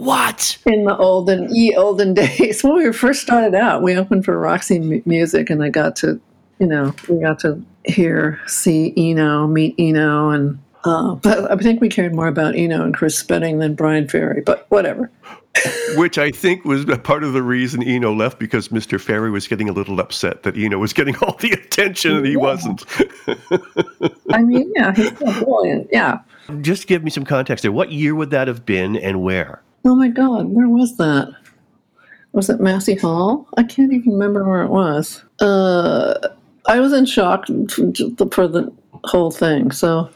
[0.00, 4.38] what in the olden e olden days when we first started out, we opened for
[4.38, 6.20] Roxy M- Music, and I got to,
[6.58, 11.80] you know, we got to hear, see Eno, meet Eno, and uh, but I think
[11.80, 14.40] we cared more about Eno and Chris Spedding than Bryan Ferry.
[14.40, 15.10] But whatever.
[15.96, 18.98] Which I think was part of the reason Eno left because Mr.
[18.98, 22.32] Ferry was getting a little upset that Eno was getting all the attention and he
[22.32, 22.38] yeah.
[22.38, 22.84] wasn't.
[24.32, 25.88] I mean, yeah, he's so brilliant.
[25.92, 26.20] Yeah.
[26.62, 27.72] Just give me some context there.
[27.72, 29.60] What year would that have been and where?
[29.84, 31.32] Oh my God, where was that?
[32.32, 33.48] Was it Massey Hall?
[33.56, 35.24] I can't even remember where it was.
[35.40, 36.28] Uh,
[36.66, 38.72] I was in shock for the
[39.04, 39.70] whole thing.
[39.72, 40.10] So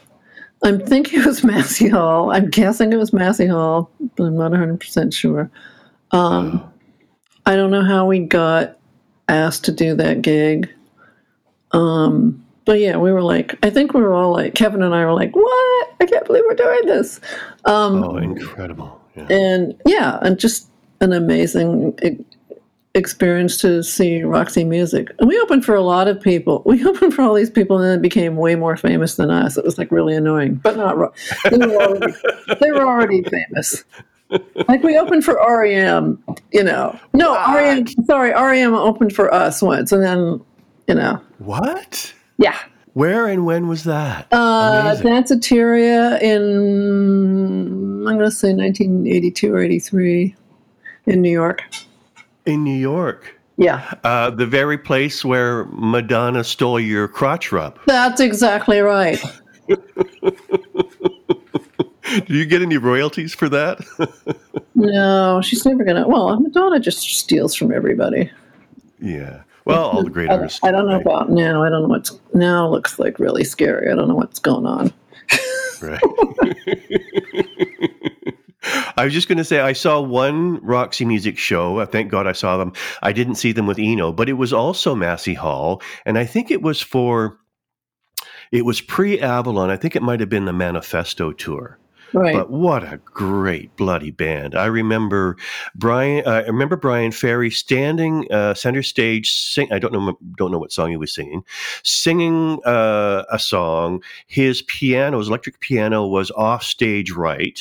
[0.63, 2.31] I'm thinking it was Massey Hall.
[2.31, 5.49] I'm guessing it was Massey Hall, but I'm not 100% sure.
[6.11, 6.63] Um,
[7.45, 8.77] I don't know how we got
[9.27, 10.69] asked to do that gig.
[11.71, 15.05] Um, but yeah, we were like, I think we were all like, Kevin and I
[15.05, 15.95] were like, what?
[15.99, 17.19] I can't believe we're doing this.
[17.65, 19.01] Um, oh, incredible.
[19.15, 19.27] Yeah.
[19.29, 20.69] And yeah, and just
[21.01, 21.97] an amazing
[22.95, 25.11] experience to see Roxy Music.
[25.19, 26.63] And we opened for a lot of people.
[26.75, 29.57] We opened for all these people, and then it became way more famous than us.
[29.57, 31.13] It was like really annoying, but not.
[31.49, 32.13] They were already,
[32.59, 33.83] they were already famous.
[34.67, 36.99] Like we opened for REM, you know.
[37.13, 37.55] No, what?
[37.55, 37.87] REM.
[38.05, 40.41] Sorry, REM opened for us once, and then,
[40.87, 41.21] you know.
[41.37, 42.13] What?
[42.37, 42.57] Yeah.
[42.95, 44.27] Where and when was that?
[44.31, 50.33] Uh, Danceteria in I'm going to say 1982 or 83
[51.05, 51.61] in New York
[52.45, 53.39] in New York.
[53.57, 53.93] Yeah.
[54.03, 57.79] Uh, the very place where Madonna stole your crotch rub.
[57.85, 59.19] That's exactly right.
[59.67, 59.77] Do
[62.33, 63.79] you get any royalties for that?
[64.75, 66.07] no, she's never going to.
[66.07, 68.29] Well, Madonna just steals from everybody.
[69.01, 69.41] Yeah.
[69.65, 70.59] Well, all the great I, artists.
[70.63, 71.01] I don't know right?
[71.01, 71.63] about now.
[71.63, 73.91] I don't know what's now looks like really scary.
[73.91, 74.93] I don't know what's going on.
[75.81, 76.01] right.
[78.97, 81.79] I was just going to say I saw one Roxy Music show.
[81.79, 82.73] Uh, thank God I saw them.
[83.01, 86.51] I didn't see them with Eno, but it was also Massey Hall, and I think
[86.51, 87.39] it was for.
[88.51, 89.69] It was pre Avalon.
[89.69, 91.79] I think it might have been the Manifesto tour.
[92.13, 92.35] Right.
[92.35, 94.55] But what a great bloody band!
[94.55, 95.37] I remember
[95.75, 96.23] Bryan.
[96.25, 99.31] Uh, I remember Bryan Ferry standing uh, center stage.
[99.31, 99.71] Sing.
[99.71, 100.17] I don't know.
[100.37, 101.43] Don't know what song he was singing.
[101.83, 104.03] Singing uh, a song.
[104.27, 107.59] His piano, his electric piano, was off stage right.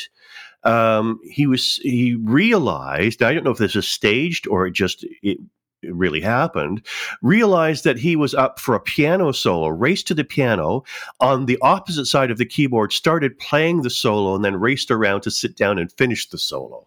[0.62, 1.76] Um, he was.
[1.82, 3.22] He realized.
[3.22, 5.38] I don't know if this is staged or just it
[5.92, 6.84] really happened,
[7.22, 10.82] realized that he was up for a piano solo, raced to the piano
[11.20, 15.22] on the opposite side of the keyboard, started playing the solo, and then raced around
[15.22, 16.86] to sit down and finish the solo.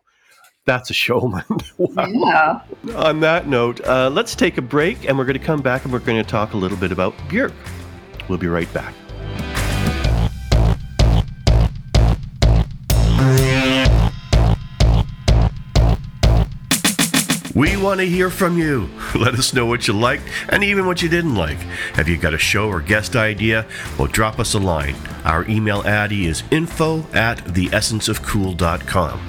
[0.66, 1.46] That's a showman.
[1.78, 2.62] wow.
[2.84, 2.96] Yeah.
[2.96, 5.94] On that note, uh, let's take a break and we're going to come back and
[5.94, 7.54] we're going to talk a little bit about Björk.
[8.28, 8.94] We'll be right back.
[17.58, 18.88] We want to hear from you.
[19.16, 21.58] Let us know what you liked and even what you didn't like.
[21.96, 23.66] Have you got a show or guest idea?
[23.98, 24.94] Well, drop us a line.
[25.26, 29.22] Our email addy is info at theessenceofcool.com.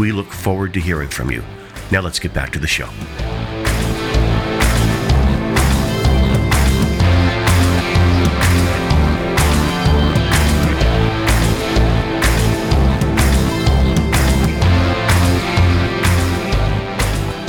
[0.00, 1.44] We look forward to hearing from you.
[1.92, 2.88] Now let's get back to the show.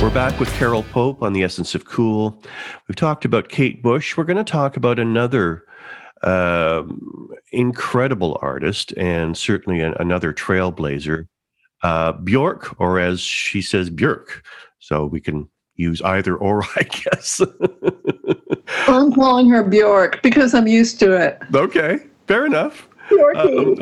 [0.08, 2.42] We're back with Carole Pope on the Essence of Cool.
[2.88, 4.16] We've talked about Kate Bush.
[4.16, 5.66] We're going to talk about another
[6.22, 11.26] um, incredible artist and certainly an, another trailblazer,
[11.82, 14.40] uh, Bjork, or as she says, Björk.
[14.78, 17.42] So we can use either or, I guess.
[18.86, 21.38] I'm calling her Bjork because I'm used to it.
[21.54, 22.87] okay, fair enough.
[23.36, 23.76] Um,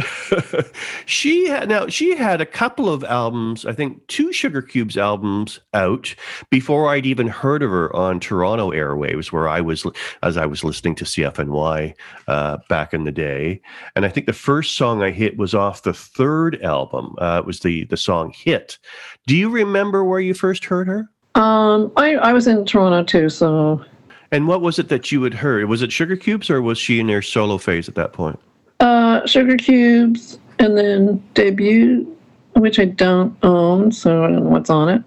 [1.06, 6.14] she had now she had a couple of albums, I think two Sugarcubes albums out
[6.50, 9.86] before I'd even heard of her on Toronto airwaves, where I was
[10.22, 11.94] as I was listening to CFNY
[12.28, 13.60] uh, back in the day.
[13.94, 17.14] And I think the first song I hit was off the third album.
[17.18, 18.78] Uh, it was the the song "Hit."
[19.26, 21.10] Do you remember where you first heard her?
[21.36, 23.84] um, I, I was in Toronto too, so
[24.32, 25.66] And what was it that you had heard?
[25.66, 28.38] Was it Sugarcubes, or was she in her solo phase at that point?
[28.80, 32.06] Uh, Sugarcubes and then Debut,
[32.54, 35.02] which I don't own, so I don't know what's on it.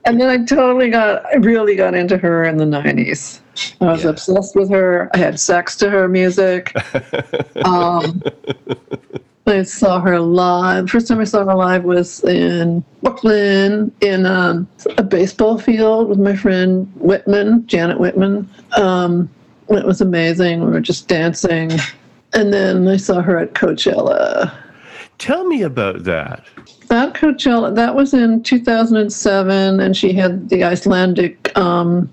[0.04, 3.40] and then I totally got, I really got into her in the 90s.
[3.80, 4.10] I was Yeah.
[4.10, 5.08] obsessed with her.
[5.14, 6.74] I had sex to her music.
[7.64, 8.22] Um,
[9.46, 10.88] I saw her live.
[10.90, 16.18] First time I saw her live was in Brooklyn in um, a baseball field with
[16.18, 18.48] my friend Whitman, Janet Whitman.
[18.72, 19.28] Um,
[19.78, 20.64] it was amazing.
[20.64, 21.72] We were just dancing.
[22.32, 24.52] And then I saw her at Coachella.
[25.18, 26.44] Tell me about that.
[26.88, 32.12] That Coachella, that was in 2007, and she had the Icelandic um,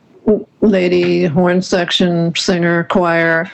[0.62, 3.50] lady horn section, singer, choir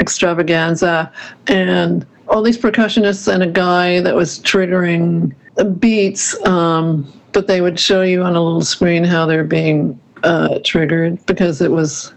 [0.00, 1.12] extravaganza,
[1.46, 5.34] and all these percussionists and a guy that was triggering
[5.78, 10.58] beats, um, but they would show you on a little screen how they're being uh,
[10.64, 12.12] triggered because it was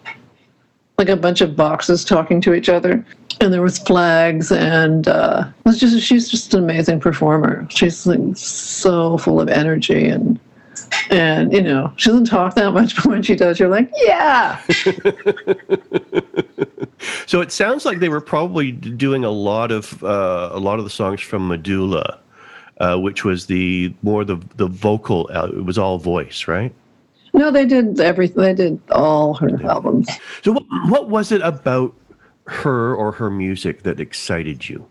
[0.98, 3.06] like a bunch of boxes talking to each other
[3.42, 8.20] and there was flags and uh was just she's just an amazing performer she's like
[8.36, 10.40] so full of energy and
[11.10, 14.62] and you know she doesn't talk that much but when she does you're like yeah
[17.28, 20.86] So it sounds like they were probably doing a lot of uh, a lot of
[20.86, 22.20] the songs from Medulla,
[22.80, 25.30] uh, which was the more the the vocal.
[25.34, 26.74] Uh, it was all voice, right?
[27.36, 30.10] No they did everything they did all her albums.
[30.42, 31.94] So what what was it about
[32.48, 34.86] her or her music that excited you?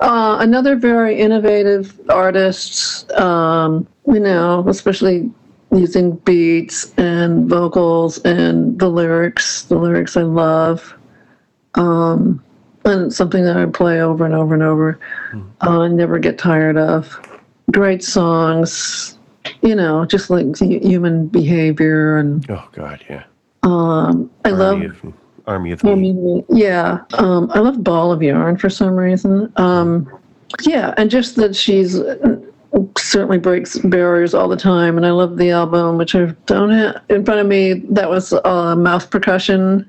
[0.00, 5.30] uh, another very innovative artist um you know especially
[5.70, 10.94] using beats and vocals and the lyrics the lyrics i love
[11.74, 12.42] um
[12.84, 14.98] and something that i play over and over and over
[15.64, 17.18] uh, I never get tired of.
[17.70, 19.16] Great songs
[19.62, 23.24] you know just like human behavior and Oh God, yeah.
[23.62, 25.14] um i love Army of,
[25.46, 29.52] Army of mean, yeah, um, I love Ball of Yarn for some reason.
[29.56, 30.08] Um,
[30.62, 31.98] yeah, and just that she's
[32.96, 34.96] certainly breaks barriers all the time.
[34.96, 37.74] And I love the album, which I don't have in front of me.
[37.90, 39.88] That was uh, mouth percussion,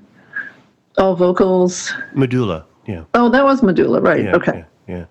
[0.98, 1.94] all vocals.
[2.14, 2.66] Medulla.
[2.88, 3.04] Yeah.
[3.14, 4.24] Oh, that was Medulla, right?
[4.24, 4.36] Yeah.
[4.36, 4.66] okay.
[4.88, 4.96] Yeah.
[4.98, 5.06] yeah.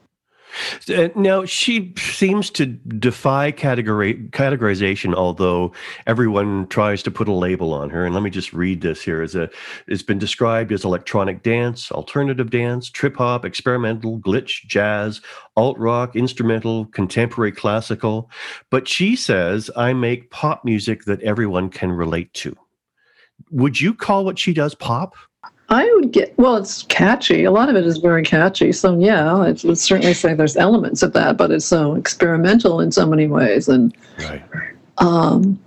[0.88, 5.72] Uh, now she seems to defy categorization, although
[6.06, 8.04] everyone tries to put a label on her.
[8.04, 9.48] And let me just read this here: as a
[9.86, 15.20] it's been described as electronic dance, alternative dance, trip hop, experimental, glitch, jazz,
[15.56, 18.30] alt rock, instrumental, contemporary, classical.
[18.70, 22.56] But she says, "I make pop music that everyone can relate to."
[23.50, 25.14] Would you call what she does pop?
[25.72, 26.56] I would get well.
[26.56, 27.44] It's catchy.
[27.44, 28.72] A lot of it is very catchy.
[28.72, 32.92] So yeah, I would certainly say there's elements of that, but it's so experimental in
[32.92, 34.44] so many ways, and right.
[34.98, 35.58] Um,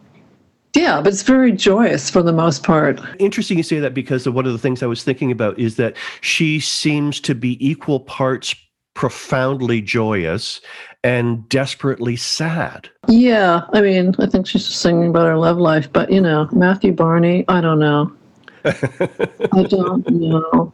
[0.76, 3.02] yeah, but it's very joyous for the most part.
[3.18, 5.96] Interesting you say that because one of the things I was thinking about is that
[6.22, 8.54] she seems to be equal parts
[8.94, 10.62] profoundly joyous
[11.04, 12.90] and desperately sad.
[13.08, 16.92] Yeah, I mean, I think she's singing about her love life, but you know, Matthew
[16.92, 18.12] Barney, I don't know.
[18.66, 20.74] I don't know.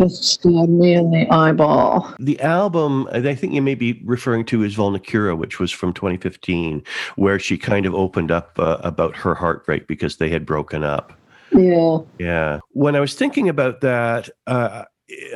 [0.00, 2.12] Just stabbed me in the eyeball.
[2.18, 6.82] The album, I think you may be referring to is Vulnicura, which was from 2015,
[7.14, 11.12] where she kind of opened up uh, about her heartbreak because they had broken up.
[11.52, 11.98] Yeah.
[12.18, 12.58] Yeah.
[12.70, 14.84] When I was thinking about that, uh,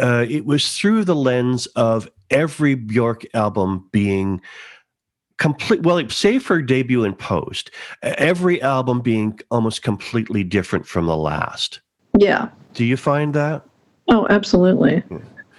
[0.01, 4.41] uh, it was through the lens of every Bjork album being
[5.39, 7.70] complete well save for debut and post
[8.03, 11.80] every album being almost completely different from the last.
[12.16, 12.49] Yeah.
[12.74, 13.64] Do you find that?
[14.09, 15.03] Oh absolutely.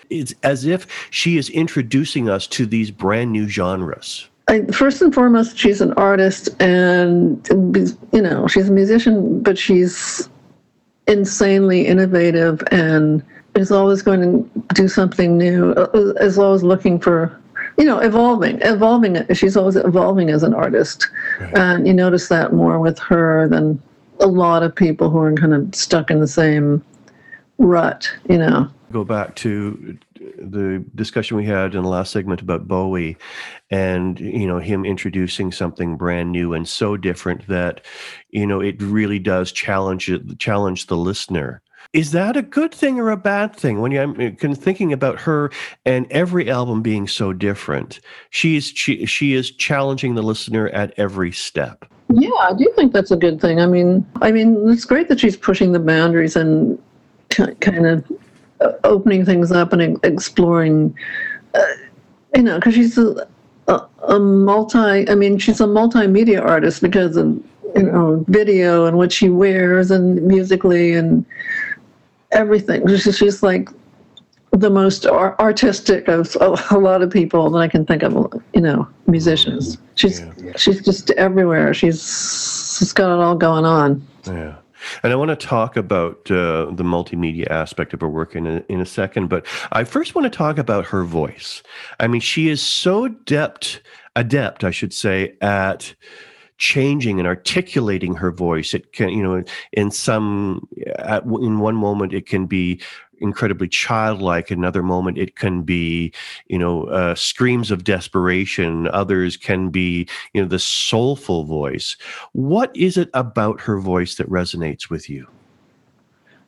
[0.10, 4.28] It's as if she is introducing us to these brand new genres.
[4.48, 7.48] I, first and foremost she's an artist and
[8.12, 10.28] you know she's a musician but she's
[11.08, 13.24] insanely innovative and
[13.56, 15.74] is always going to do something new
[16.20, 17.40] as well as looking for
[17.80, 19.26] you know, evolving, evolving.
[19.34, 21.08] She's always evolving as an artist,
[21.40, 21.58] right.
[21.58, 23.82] and you notice that more with her than
[24.20, 26.84] a lot of people who are kind of stuck in the same
[27.58, 28.12] rut.
[28.30, 28.70] You know.
[28.92, 29.98] Go back to
[30.38, 33.18] the discussion we had in the last segment about Bowie,
[33.72, 37.86] and you know him introducing something brand new and so different that
[38.30, 41.62] you know it really does challenge it, challenge the listener
[41.94, 43.82] is that a good thing or a bad thing?
[43.82, 45.52] When I'm uh, thinking about her
[45.86, 51.32] and every album being so different, she's she she is challenging the listener at every
[51.32, 51.86] step.
[52.10, 53.60] Yeah, I do think that's a good thing.
[53.60, 56.78] I mean, I mean, it's great that she's pushing the boundaries and
[57.30, 58.12] kind of
[58.62, 60.96] uh, opening things up and exploring.
[61.56, 61.66] Uh,
[62.36, 63.28] you know, because she's a,
[63.68, 65.10] a, a multi.
[65.10, 67.28] I mean, she's a multimedia artist because of
[67.76, 71.26] you know video and what she wears and musically and
[72.32, 72.88] everything.
[72.88, 73.70] She's just like
[74.52, 76.36] the most artistic of
[76.72, 78.14] a lot of people that I can think of.
[78.54, 79.78] You know, musicians.
[79.96, 80.54] She's yeah.
[80.56, 81.74] she's just everywhere.
[81.74, 82.02] She's
[82.78, 84.06] she's got it all going on.
[84.26, 84.56] Yeah.
[85.04, 88.64] And I want to talk about uh, the multimedia aspect of her work in a,
[88.70, 91.62] in a second, but I first want to talk about her voice.
[92.00, 93.82] I mean, she is so adept,
[94.16, 95.94] adept, I should say, at
[96.60, 98.74] changing and articulating her voice.
[98.74, 102.80] It can, you know, in some, at, in one moment, it can be
[103.22, 104.51] incredibly childlike.
[104.51, 106.14] Another moment, it can be,
[106.47, 108.88] you know, uh, screams of desperation.
[108.89, 111.97] Others can be, you know, the soulful voice.
[112.34, 115.28] What is it about her voice that resonates with you?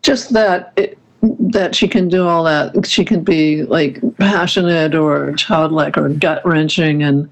[0.03, 2.86] Just that it, that she can do all that.
[2.88, 7.30] She can be like passionate or childlike or gut wrenching, and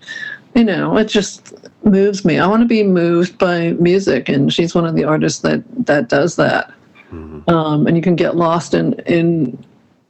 [0.55, 2.39] you know, it just moves me.
[2.39, 6.09] I want to be moved by music, and she's one of the artists that that
[6.09, 6.71] does that.
[7.11, 7.49] Mm-hmm.
[7.49, 9.63] Um, and you can get lost in in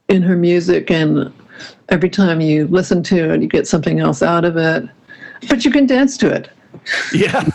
[0.08, 1.32] in her music, and
[1.90, 4.90] every time you listen to it, you get something else out of it.
[5.48, 6.50] But you can dance to it.
[7.14, 7.46] Yeah.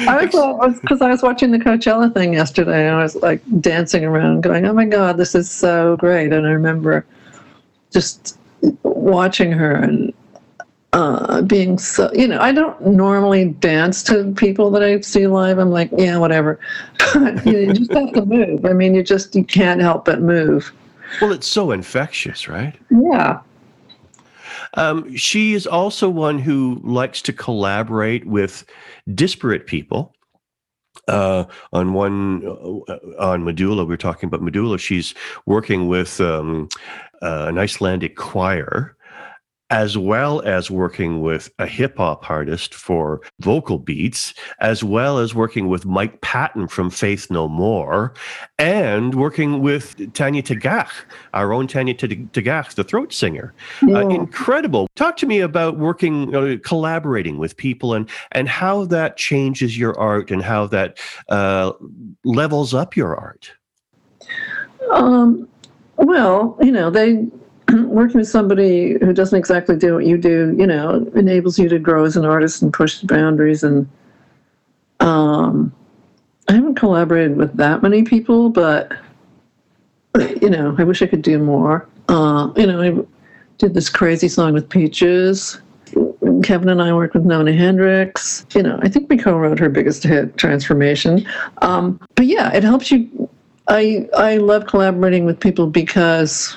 [0.00, 4.04] I was because I was watching the Coachella thing yesterday, and I was like dancing
[4.04, 7.06] around, going, "Oh my God, this is so great!" And I remember
[7.92, 8.38] just
[8.82, 10.12] watching her and
[10.94, 15.58] uh, being so, you know, I don't normally dance to people that I see live.
[15.58, 16.60] I'm like, yeah, whatever.
[17.14, 18.64] But you, just have to move.
[18.64, 20.72] I mean, you just you can't help but move.
[21.20, 22.74] Well, it's so infectious, right?
[22.90, 23.40] Yeah.
[24.74, 28.64] Um, she is also one who likes to collaborate with
[29.14, 30.14] disparate people.
[31.08, 34.78] Uh, on one, uh, on Medulla, we are talking about Medulla.
[34.78, 35.14] She's
[35.44, 36.68] working with um,
[37.20, 38.96] uh, an Icelandic choir
[39.74, 45.34] as well as working with a hip hop artist for vocal beats, as well as
[45.34, 48.14] working with Mike Patton from Faith No More,
[48.56, 50.90] and working with Tanya Tagaq,
[51.34, 53.52] our own Tanya Tagaq, the throat singer.
[53.82, 53.96] Uh, yeah.
[53.96, 54.86] Uh, incredible.
[54.94, 59.98] Talk to me about working, uh, collaborating with people, and and how that changes your
[59.98, 60.98] art, and how that
[61.30, 61.72] uh,
[62.24, 63.50] levels up your art.
[64.92, 65.48] Um,
[65.96, 67.26] well, you know, they
[67.88, 71.78] working with somebody who doesn't exactly do what you do, you know, enables you to
[71.78, 73.62] grow as an artist and push the boundaries.
[73.62, 73.88] And
[75.00, 75.72] um,
[76.48, 78.92] I haven't collaborated with that many people, but
[80.42, 81.88] you know, I wish I could do more.
[82.08, 83.04] Uh, you know, I
[83.58, 85.60] did this crazy song with Peaches.
[86.42, 88.44] Kevin and I worked with Nona Hendryx.
[88.54, 91.26] You know, I think we co-wrote her biggest hit, Transformation.
[91.62, 93.28] Um, but yeah, it helps you.
[93.68, 96.56] I I love collaborating with people because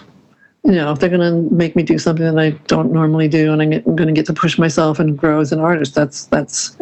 [0.67, 3.53] you know, if they're going to make me do something that I don't normally do,
[3.53, 6.75] and I'm going to get to push myself and grow as an artist, that's that's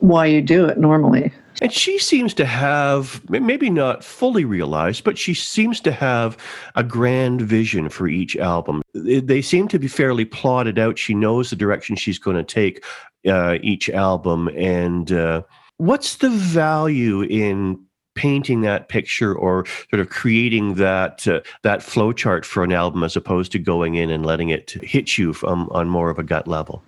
[0.00, 1.32] why you do it normally.
[1.62, 6.36] And she seems to have, maybe not fully realized, but she seems to have
[6.74, 8.82] a grand vision for each album.
[8.94, 10.98] They seem to be fairly plotted out.
[10.98, 12.84] She knows the direction she's going to take
[13.26, 14.48] uh, each album.
[14.48, 15.42] And uh,
[15.78, 17.82] what's the value in
[18.14, 23.02] painting that picture or sort of creating that uh, that flow chart for an album
[23.02, 26.22] as opposed to going in and letting it hit you from, on more of a
[26.22, 26.82] gut level?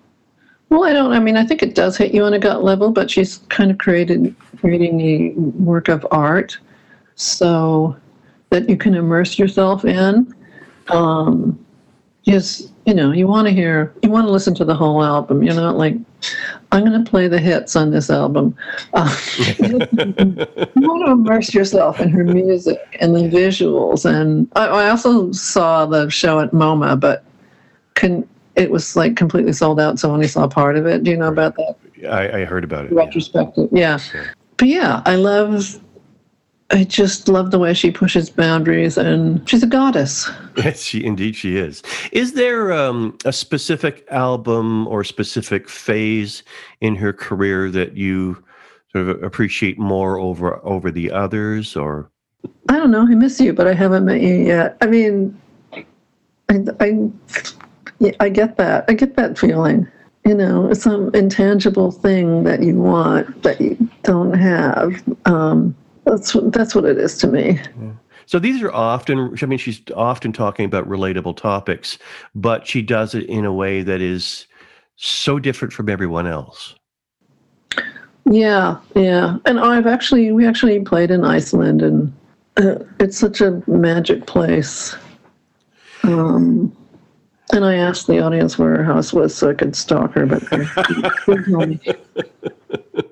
[0.69, 1.13] Well, I don't.
[1.13, 3.71] I mean, I think it does hit you on a gut level, but she's kind
[3.71, 5.31] of created creating a
[5.63, 6.59] work of art
[7.15, 7.97] so
[8.51, 10.35] that you can immerse yourself in.
[10.89, 11.59] Um,
[12.25, 15.43] just you know, you want to hear, you want to listen to the whole album.
[15.43, 15.95] You're not like,
[16.71, 18.57] I'm going to play the hits on this album.
[18.95, 19.17] Uh,
[19.59, 24.05] you want to immerse yourself in her music and the visuals.
[24.05, 27.25] And I, I also saw the show at MoMA, but
[27.95, 31.03] can, it was like completely sold out, so I only saw part of it.
[31.03, 31.77] Do you know about that?
[32.11, 32.93] I, I heard about it.
[32.93, 33.99] Retrospective, yeah.
[34.15, 34.25] yeah.
[34.57, 35.81] But yeah, I love
[36.73, 40.31] I just love the way she pushes boundaries, and she's a goddess.
[40.55, 41.83] Yes, she indeed she is.
[42.13, 46.43] Is there um, a specific album or specific phase
[46.83, 48.45] in her career that you
[48.93, 52.11] sort of appreciate more over over the others, or?
[52.69, 53.01] I don't know.
[53.01, 54.77] I miss you, but I haven't met you yet.
[54.83, 55.41] I mean,
[56.51, 58.85] I, I, I get that.
[58.89, 59.89] I get that feeling.
[60.27, 65.03] You know, some intangible thing that you want that you don't have.
[65.25, 67.61] Um, that's what, that's what it is to me.
[67.81, 67.93] Yeah.
[68.27, 71.99] So these are often, I mean, she's often talking about relatable topics,
[72.35, 74.47] but she does it in a way that is
[74.97, 76.75] so different from everyone else.
[78.25, 79.39] Yeah, yeah.
[79.45, 82.13] And I've actually, we actually played in Iceland, and
[82.57, 84.95] uh, it's such a magic place.
[86.05, 86.75] Um,
[87.53, 90.43] and I asked the audience where her house was so I could stalk her, but
[90.51, 90.67] they,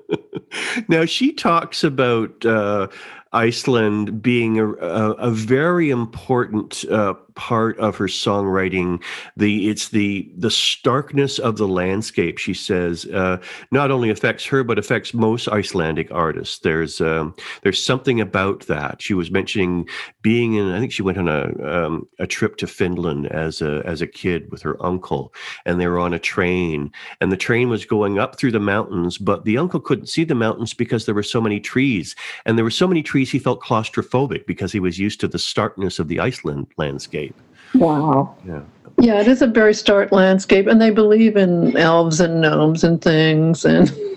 [0.87, 2.87] now she talks about uh,
[3.33, 9.01] Iceland being a, a, a very important uh, part of her songwriting.
[9.35, 12.37] The it's the the starkness of the landscape.
[12.37, 16.59] She says uh, not only affects her but affects most Icelandic artists.
[16.59, 17.33] There's um,
[17.63, 19.01] there's something about that.
[19.01, 19.89] She was mentioning
[20.21, 20.71] being in.
[20.71, 24.07] I think she went on a um, a trip to Finland as a as a
[24.21, 25.33] kid with her uncle,
[25.65, 29.17] and they were on a train, and the train was going up through the mountains,
[29.17, 32.15] but the uncle couldn't see the mountains because there were so many trees,
[32.45, 35.39] and there were so many trees he felt claustrophobic because he was used to the
[35.39, 37.30] starkness of the Iceland landscape.
[37.75, 38.35] Wow.
[38.45, 38.61] Yeah.
[39.01, 43.01] Yeah, it is a very stark landscape, and they believe in elves and gnomes and
[43.01, 43.89] things, and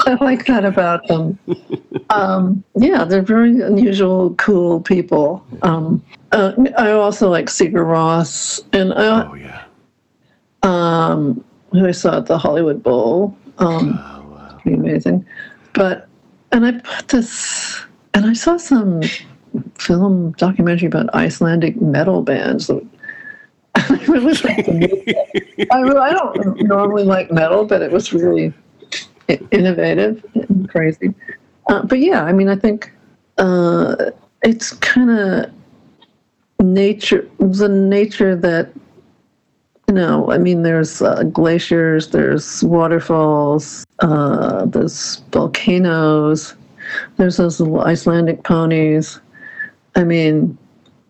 [0.00, 1.38] I like that about them.
[2.10, 5.42] Um, yeah, they're very unusual, cool people.
[5.62, 9.64] Um, uh, I also like Sigur Rós, and I, oh yeah,
[10.62, 13.34] um, who I saw at the Hollywood Bowl.
[13.56, 14.58] Um, oh, wow.
[14.60, 15.24] Pretty amazing,
[15.72, 16.08] but
[16.52, 17.80] and I put this,
[18.12, 19.00] and I saw some
[19.78, 22.70] film documentary about Icelandic metal bands.
[23.74, 24.34] I really
[25.70, 28.52] I, I don't normally like metal, but it was really
[29.50, 31.14] innovative and crazy.
[31.68, 32.92] Uh, but yeah, I mean, I think
[33.38, 33.96] uh,
[34.42, 35.50] it's kind of
[36.60, 38.70] nature, the nature that
[39.88, 46.54] you know, I mean, there's uh, glaciers, there's waterfalls, uh, there's volcanoes,
[47.16, 49.20] there's those little Icelandic ponies.
[49.96, 50.56] I mean,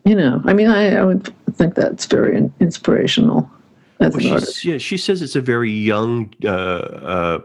[0.04, 3.50] you know, I mean, I, I would think that's very inspirational.
[3.98, 4.64] As well, an artist.
[4.64, 7.38] Yeah, she says it's a very young, uh, uh,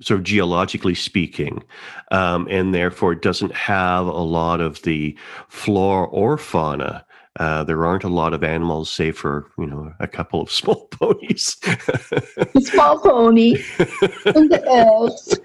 [0.00, 1.62] sort of geologically speaking,
[2.10, 5.16] um, and therefore it doesn't have a lot of the
[5.48, 7.04] flora or fauna
[7.40, 10.86] uh, there aren't a lot of animals, save for you know a couple of small
[10.88, 11.56] ponies.
[12.60, 13.54] small pony
[14.26, 15.38] and the elves.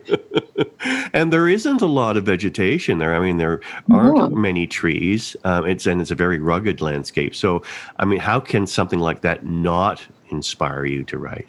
[1.13, 3.15] And there isn't a lot of vegetation there.
[3.15, 4.37] I mean, there aren't yeah.
[4.37, 5.35] many trees.
[5.43, 7.35] Um, it's and it's a very rugged landscape.
[7.35, 7.63] So,
[7.97, 11.47] I mean, how can something like that not inspire you to write?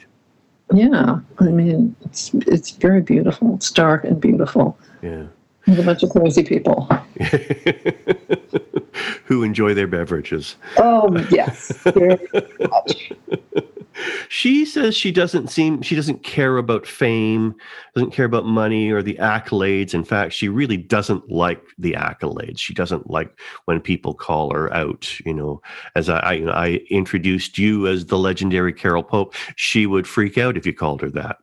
[0.73, 3.55] Yeah, I mean, it's it's very beautiful.
[3.55, 4.79] It's dark and beautiful.
[5.03, 5.25] Yeah.
[5.69, 6.89] With a bunch of crazy people.
[9.25, 10.57] who enjoy their beverages.
[10.79, 12.27] Oh yes, very
[12.61, 13.13] much.
[14.29, 17.55] She says she doesn't seem she doesn't care about fame,
[17.95, 19.95] doesn't care about money or the accolades.
[19.95, 22.59] In fact, she really doesn't like the accolades.
[22.59, 25.19] She doesn't like when people call her out.
[25.25, 25.63] You know,
[25.95, 30.07] as I I, you know, I introduced you as the legendary Carole Pope, she would
[30.07, 31.39] freak out if you called her that.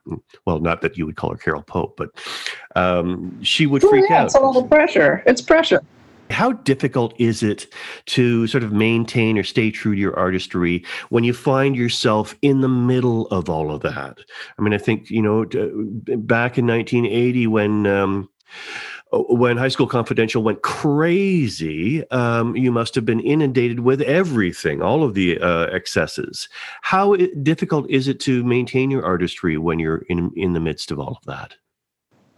[0.46, 2.12] Well, not that you would call her Carole Pope, but
[2.76, 4.26] um, she would freak yeah, out.
[4.26, 5.24] it's a lot of pressure.
[5.26, 5.82] It's pressure.
[6.30, 7.68] How difficult is it
[8.08, 12.62] to sort of maintain or stay true to your artistry when you find yourself in
[12.62, 14.18] the middle of all of that?
[14.58, 17.88] I mean, I think, you know, back in 1980 when.
[17.88, 18.30] Um,
[19.12, 25.04] when High School Confidential went crazy, um, you must have been inundated with everything, all
[25.04, 26.50] of the uh, excesses.
[26.82, 31.00] How difficult is it to maintain your artistry when you're in in the midst of
[31.00, 31.56] all of that?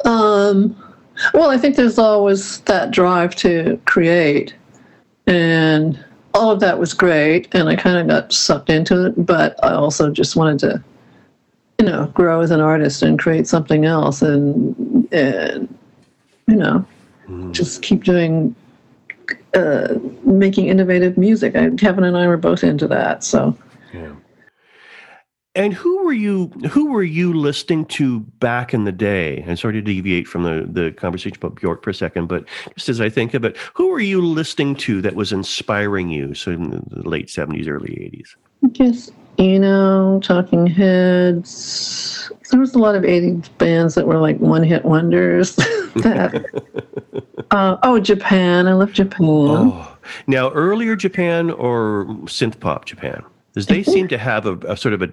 [0.06, 0.76] Um,
[1.34, 4.56] well, I think there's always that drive to create,
[5.26, 6.04] and
[6.34, 9.26] all of that was great, and I kind of got sucked into it.
[9.26, 10.84] But I also just wanted to,
[11.80, 15.78] you know, grow as an artist and create something else, and and
[16.48, 16.86] you know,
[17.52, 18.56] just keep doing,
[19.54, 21.56] uh, making innovative music.
[21.56, 23.58] I, Kevin and I were both into that, so.
[23.94, 24.14] Yeah.
[25.58, 26.50] And who were you?
[26.70, 29.44] Who were you listening to back in the day?
[29.48, 32.46] And sorry to deviate from the the conversation about Bjork for a second, but
[32.76, 36.36] just as I think of it, who were you listening to that was inspiring you?
[36.36, 38.36] So in the late seventies, early eighties.
[38.64, 42.32] I guess know, Talking Heads.
[42.52, 45.56] There was a lot of '80s bands that were like one-hit wonders.
[45.56, 46.46] that,
[47.52, 48.68] uh, oh, Japan!
[48.68, 49.26] I love Japan.
[49.28, 49.98] Oh,
[50.28, 53.24] now earlier Japan or synth pop Japan?
[53.58, 55.12] Because they seem to have a, a sort of a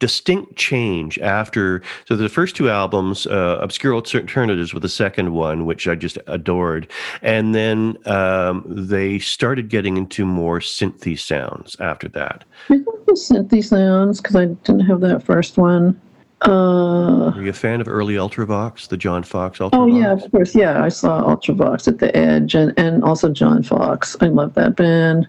[0.00, 1.80] distinct change after.
[2.08, 6.18] So the first two albums, uh, Obscure Alternatives, with the second one, which I just
[6.26, 6.90] adored,
[7.22, 12.42] and then um, they started getting into more synthy sounds after that.
[12.64, 16.00] I think the synthy sounds because I didn't have that first one.
[16.44, 19.70] Uh, Are you a fan of early Ultravox, the John Foxx Ultravox?
[19.74, 20.52] oh yeah, of course.
[20.52, 24.16] Yeah, I saw Ultravox at the Edge, and and also John Foxx.
[24.20, 25.28] I love that band.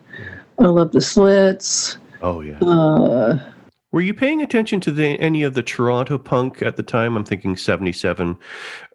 [0.57, 1.99] I love the Slits.
[2.25, 2.57] Oh yeah.
[2.59, 3.37] Uh,
[3.91, 7.15] Were you paying attention to the, any of the Toronto punk at the time?
[7.15, 8.35] I'm thinking 77,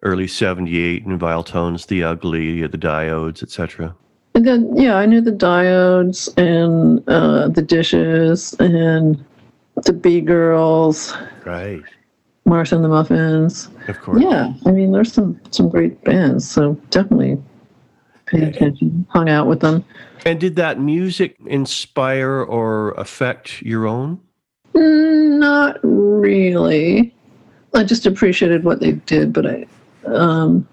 [0.03, 3.95] early 78, and Viletones, The Ugly, the Diodes, etc.
[4.35, 9.23] And then, yeah, I knew the diodes and uh, the dishes and
[9.85, 11.15] the B girls,
[11.45, 11.83] Right.
[12.43, 13.69] Martha and the Muffins.
[13.87, 14.21] Of course.
[14.21, 17.41] Yeah, I mean, there's some some great bands, so definitely
[18.25, 19.85] pay attention, hung out with them.
[20.25, 24.19] And did that music inspire or affect your own?
[24.73, 27.13] Not really.
[27.73, 29.65] I just appreciated what they did, but I,
[30.05, 30.67] um,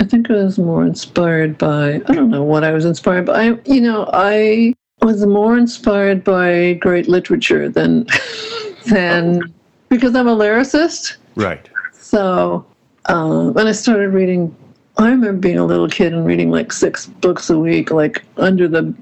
[0.00, 1.94] I think I was more inspired by.
[1.94, 3.48] I don't know what I was inspired by.
[3.48, 8.06] I, you know, I was more inspired by great literature than
[8.86, 9.40] than
[9.88, 11.16] because I'm a lyricist.
[11.34, 11.68] Right.
[11.92, 12.66] So
[13.06, 14.54] um, when I started reading,
[14.96, 18.68] I remember being a little kid and reading like six books a week, like under
[18.68, 18.94] the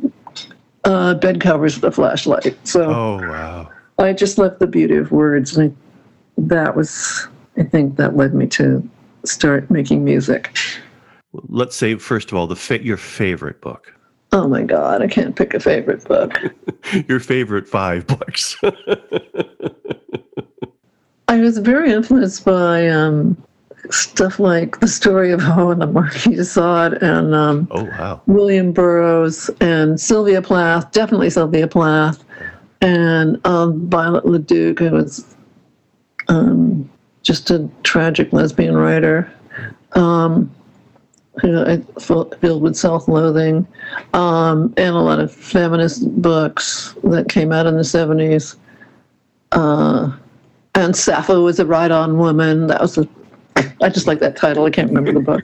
[0.85, 2.57] uh, bed covers with a flashlight.
[2.67, 2.85] So.
[2.85, 3.71] Oh, wow.
[3.99, 5.75] I just love the beauty of words, and I,
[6.39, 8.89] that was, I think, that led me to
[9.25, 10.57] start making music.
[11.49, 13.95] Let's say, first of all, the fa- your favorite book.
[14.33, 16.41] Oh my God, I can't pick a favorite book.
[17.09, 18.57] your favorite five books.
[21.29, 23.37] I was very influenced by um,
[23.93, 28.23] stuff like the story of O and the Marquis de Sade and um, oh, wow.
[28.27, 32.25] William Burroughs and Sylvia Plath, definitely Sylvia Plath,
[32.81, 35.37] and um, Violette Leduc, who was
[36.29, 36.91] um,
[37.23, 39.31] just a tragic lesbian writer,
[39.93, 40.51] um,
[41.41, 43.67] who I filled with self-loathing,
[44.13, 48.57] um, and a lot of feminist books that came out in the 70s.
[49.53, 50.13] Uh,
[50.75, 52.67] and Sappho was a right-on woman.
[52.67, 53.07] That was a
[53.57, 54.65] I just like that title.
[54.65, 55.43] I can't remember the book.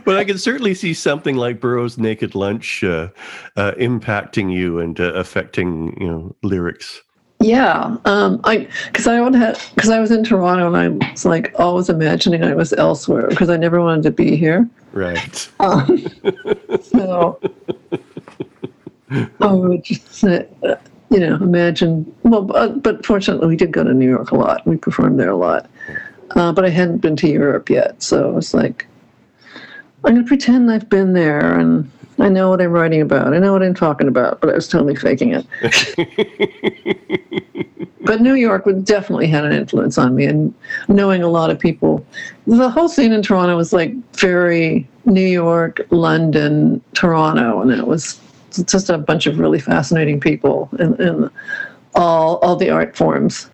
[0.04, 3.08] but I can certainly see something like Burroughs' Naked Lunch uh,
[3.56, 7.02] uh, impacting you and uh, affecting, you know, lyrics.
[7.40, 11.54] Yeah, um, I because I have because I was in Toronto and I was like
[11.58, 14.68] always imagining I was elsewhere because I never wanted to be here.
[14.92, 15.48] Right.
[15.60, 16.06] Um,
[16.82, 17.38] so
[19.40, 20.76] I would just say, uh,
[21.10, 22.12] you know, imagine.
[22.22, 24.66] Well, but, but fortunately, we did go to New York a lot.
[24.66, 25.68] We performed there a lot,
[26.30, 28.02] uh, but I hadn't been to Europe yet.
[28.02, 28.86] So it was like,
[30.04, 33.34] I'm going to pretend I've been there and I know what I'm writing about.
[33.34, 35.46] I know what I'm talking about, but I was totally faking it.
[38.00, 40.54] but New York would definitely had an influence on me, and
[40.88, 42.06] knowing a lot of people.
[42.46, 48.18] The whole scene in Toronto was like very New York, London, Toronto, and it was
[48.64, 51.30] just a bunch of really fascinating people in, in
[51.94, 53.50] all all the art forms.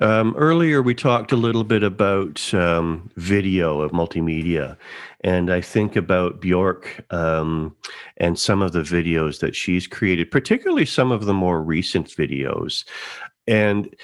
[0.00, 4.76] Um, earlier, we talked a little bit about um, video of multimedia,
[5.22, 7.76] and I think about Bjork um,
[8.16, 12.84] and some of the videos that she's created, particularly some of the more recent videos.
[13.46, 13.94] And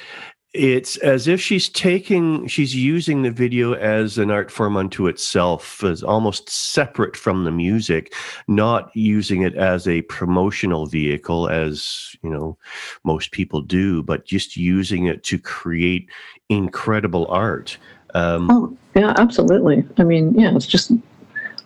[0.57, 5.85] it's as if she's taking she's using the video as an art form unto itself
[5.85, 8.15] as almost separate from the music
[8.49, 12.57] not using it as a promotional vehicle as you know
[13.05, 16.09] most people do but just using it to create
[16.49, 17.77] incredible art.
[18.15, 19.85] Um, oh yeah absolutely.
[19.99, 20.93] I mean yeah it's just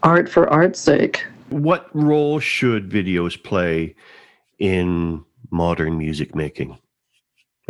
[0.02, 1.24] art for art's sake.
[1.50, 3.94] What role should videos play
[4.58, 6.76] in modern music making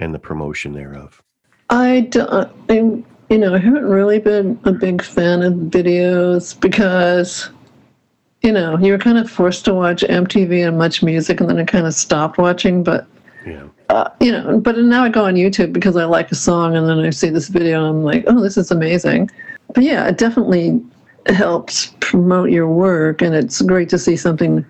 [0.01, 1.23] and the promotion thereof?
[1.69, 2.75] I, don't, I,
[3.29, 7.51] you know, I haven't really been a big fan of videos because,
[8.43, 11.65] you know, you were kind of forced to watch MTV and MuchMusic, and then I
[11.65, 12.83] kind of stopped watching.
[12.83, 13.07] But,
[13.47, 13.69] yeah.
[13.89, 16.89] Uh, you know, but now I go on YouTube because I like a song, and
[16.89, 19.31] then I see this video, and I'm like, oh, this is amazing.
[19.75, 20.81] But yeah, it definitely
[21.27, 24.65] helps promote your work, and it's great to see something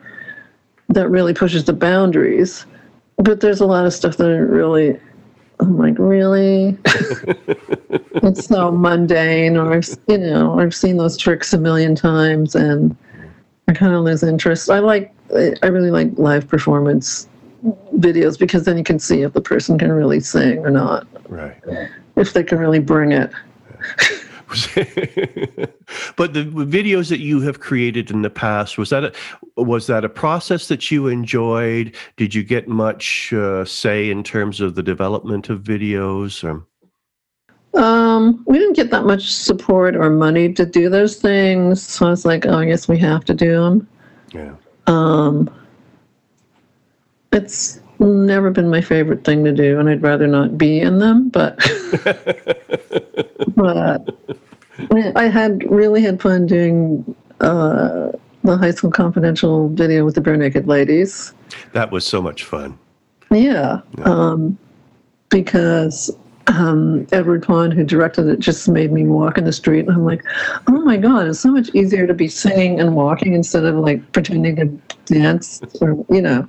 [0.89, 2.67] that really pushes the boundaries.
[3.17, 4.99] But there's a lot of stuff that really
[5.61, 6.77] I'm like, really?
[6.87, 12.97] it's so mundane, or I've, you know, I've seen those tricks a million times, and
[13.69, 14.71] I kind of lose interest.
[14.71, 15.15] I like,
[15.63, 17.29] I really like live performance
[17.97, 21.07] videos because then you can see if the person can really sing or not.
[21.29, 21.57] Right.
[22.17, 23.31] If they can really bring it.
[26.17, 29.13] but the videos that you have created in the past was that a,
[29.63, 31.95] was that a process that you enjoyed?
[32.17, 36.43] Did you get much uh, say in terms of the development of videos?
[36.43, 36.67] Or?
[37.81, 42.11] Um, we didn't get that much support or money to do those things, so I
[42.11, 43.89] was like, "Oh, I guess we have to do them."
[44.33, 44.55] Yeah.
[44.89, 45.49] Um,
[47.33, 51.29] it's never been my favorite thing to do, and I'd rather not be in them.
[51.29, 51.59] But
[53.57, 54.17] but
[55.17, 60.67] I had really had fun doing uh, the High School Confidential video with the Barenaked
[60.67, 61.33] Ladies.
[61.73, 62.79] That was so much fun.
[63.31, 64.05] Yeah, yeah.
[64.05, 64.59] Um,
[65.29, 66.11] because
[66.47, 70.05] um, Edward Pond, who directed it, just made me walk in the street, and I'm
[70.05, 70.25] like,
[70.67, 74.13] oh my god, it's so much easier to be singing and walking instead of like
[74.13, 74.67] pretending to
[75.13, 76.49] dance, or you know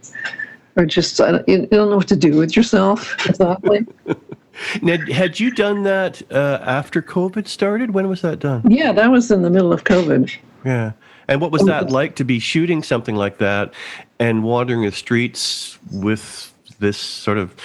[0.76, 3.86] or just you don't know what to do with yourself exactly.
[4.82, 7.92] now, had you done that uh, after COVID started?
[7.92, 8.70] When was that done?
[8.70, 10.36] Yeah, that was in the middle of COVID.
[10.66, 10.92] Yeah.
[11.28, 13.74] And what was that like to be shooting something like that
[14.20, 17.56] and wandering the streets with this sort of,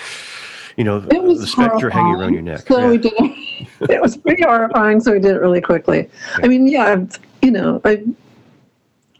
[0.76, 2.66] you know, the specter hanging around your neck?
[2.68, 2.90] So yeah.
[2.90, 3.90] we did it.
[3.90, 6.08] it was pretty horrifying, so we did it really quickly.
[6.38, 6.44] Yeah.
[6.44, 8.06] I mean, yeah, I've, you know, I've,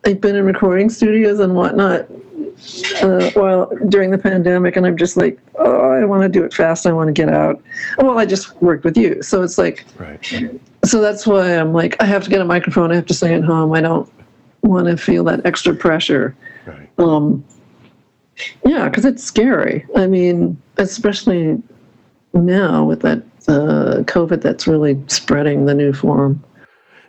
[0.05, 2.07] I've been in recording studios and whatnot
[3.03, 6.55] uh, well during the pandemic, and I'm just like, oh, I want to do it
[6.55, 6.87] fast.
[6.87, 7.63] I want to get out.
[7.99, 10.21] Well, I just worked with you, so it's like, right.
[10.85, 12.93] So that's why I'm like, I have to get a microphone.
[12.93, 13.73] I have to stay at home.
[13.73, 14.11] I don't
[14.63, 16.37] want to feel that extra pressure.
[16.65, 16.89] Right.
[16.99, 17.45] Um,
[18.65, 19.87] yeah, because it's scary.
[19.97, 21.61] I mean, especially
[22.35, 26.43] now with that uh, COVID that's really spreading the new form.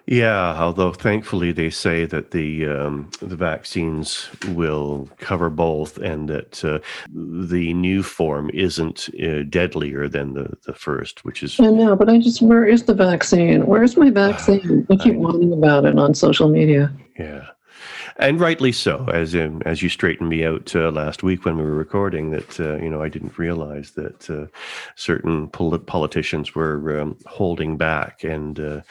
[0.10, 6.64] Yeah, although thankfully they say that the um, the vaccines will cover both, and that
[6.64, 6.80] uh,
[7.10, 11.60] the new form isn't uh, deadlier than the, the first, which is.
[11.60, 13.66] I know, but I just where is the vaccine?
[13.66, 14.88] Where's my vaccine?
[14.89, 16.89] I keep whining about it on social media.
[17.20, 17.47] Yeah,
[18.16, 19.10] and rightly so.
[19.12, 22.58] As in, as you straightened me out uh, last week when we were recording, that
[22.62, 24.45] uh, you know I didn't realize that uh,
[24.95, 28.82] certain pol- politicians were um, holding back and uh,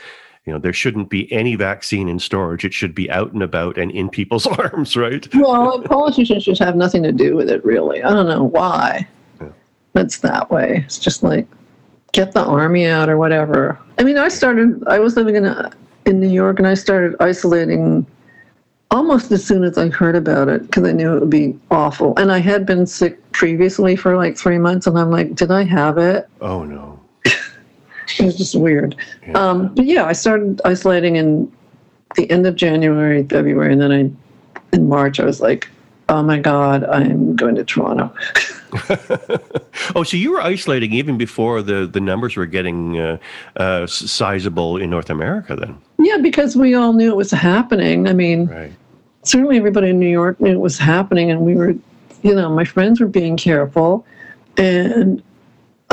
[0.46, 2.64] you know there shouldn't be any vaccine in storage.
[2.64, 5.28] It should be out and about and in people's arms right?
[5.34, 8.02] Well politicians just have nothing to do with it really.
[8.02, 9.06] I don't know why.
[9.40, 9.48] Yeah.
[9.96, 10.82] it's that way.
[10.84, 11.46] It's just like
[12.12, 13.78] get the army out or whatever.
[13.98, 15.70] I mean i started i was living in a,
[16.04, 18.06] in new york and i started isolating
[18.92, 22.14] almost as soon as i heard about it because i knew it would be awful.
[22.18, 25.64] And i had been sick previously for like three months and i'm like did i
[25.64, 26.28] have it?
[26.40, 27.00] Oh no
[28.18, 28.96] it was just weird.
[29.26, 29.32] Yeah.
[29.32, 31.50] Um, but yeah, I started isolating in
[32.14, 35.68] the end of January, February, and then I, in March, I was like,
[36.08, 38.12] oh my God, I'm going to Toronto.
[39.94, 43.18] oh, so you were isolating even before the, the numbers were getting uh,
[43.56, 45.76] uh, sizable in North America then?
[45.98, 48.08] Yeah, because we all knew it was happening.
[48.08, 48.72] I mean, right.
[49.22, 51.74] certainly everybody in New York knew it was happening, and we were,
[52.22, 54.06] you know, my friends were being careful.
[54.56, 55.22] And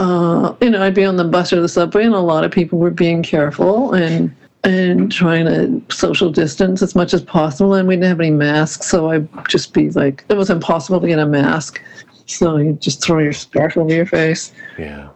[0.03, 2.51] uh, you know, I'd be on the bus or the subway, and a lot of
[2.51, 4.35] people were being careful and
[4.65, 7.73] and trying to social distance as much as possible.
[7.73, 11.07] And we didn't have any masks, so I'd just be like, it was impossible to
[11.07, 11.81] get a mask.
[12.25, 14.53] So you just throw your scarf over your face.
[14.77, 15.09] Yeah.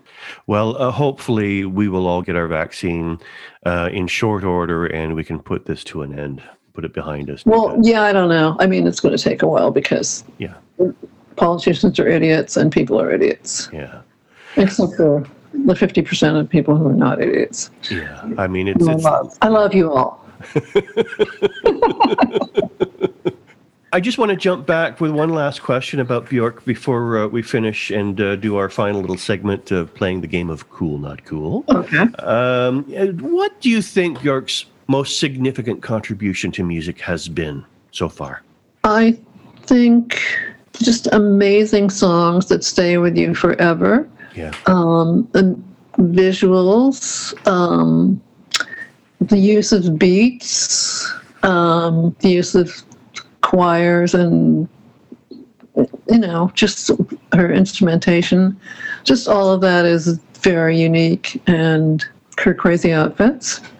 [0.47, 3.19] Well, uh, hopefully we will all get our vaccine
[3.65, 6.41] uh, in short order, and we can put this to an end,
[6.73, 7.45] put it behind us.
[7.45, 8.57] Well, because- yeah, I don't know.
[8.59, 10.55] I mean, it's going to take a while because yeah,
[11.38, 14.01] politicians are idiots and people are idiots, yeah,
[14.58, 17.72] except for the 50% of people who are not idiots.
[17.89, 18.30] yeah.
[18.38, 20.24] I mean, it's, I it's love, I love you all.
[23.93, 27.41] I just want to jump back with one last question about Bjork before uh, we
[27.41, 31.24] finish and uh, do our final little segment of playing the game of cool, not
[31.24, 31.64] cool.
[31.70, 32.05] Okay.
[32.20, 32.84] Um,
[33.20, 38.43] what do you think Bjork's most significant contribution to music has been so far?
[38.84, 39.18] I
[39.62, 40.22] think
[40.74, 44.08] just amazing songs that stay with you forever.
[44.38, 44.53] Yeah.
[44.67, 45.27] Um,
[45.97, 48.21] visuals, um,
[49.19, 51.11] the use of beats,
[51.41, 52.71] um, the use of
[53.41, 54.69] choirs, and
[55.75, 56.91] you know, just
[57.33, 58.59] her instrumentation.
[59.03, 62.05] Just all of that is very unique, and
[62.38, 63.59] her crazy outfits.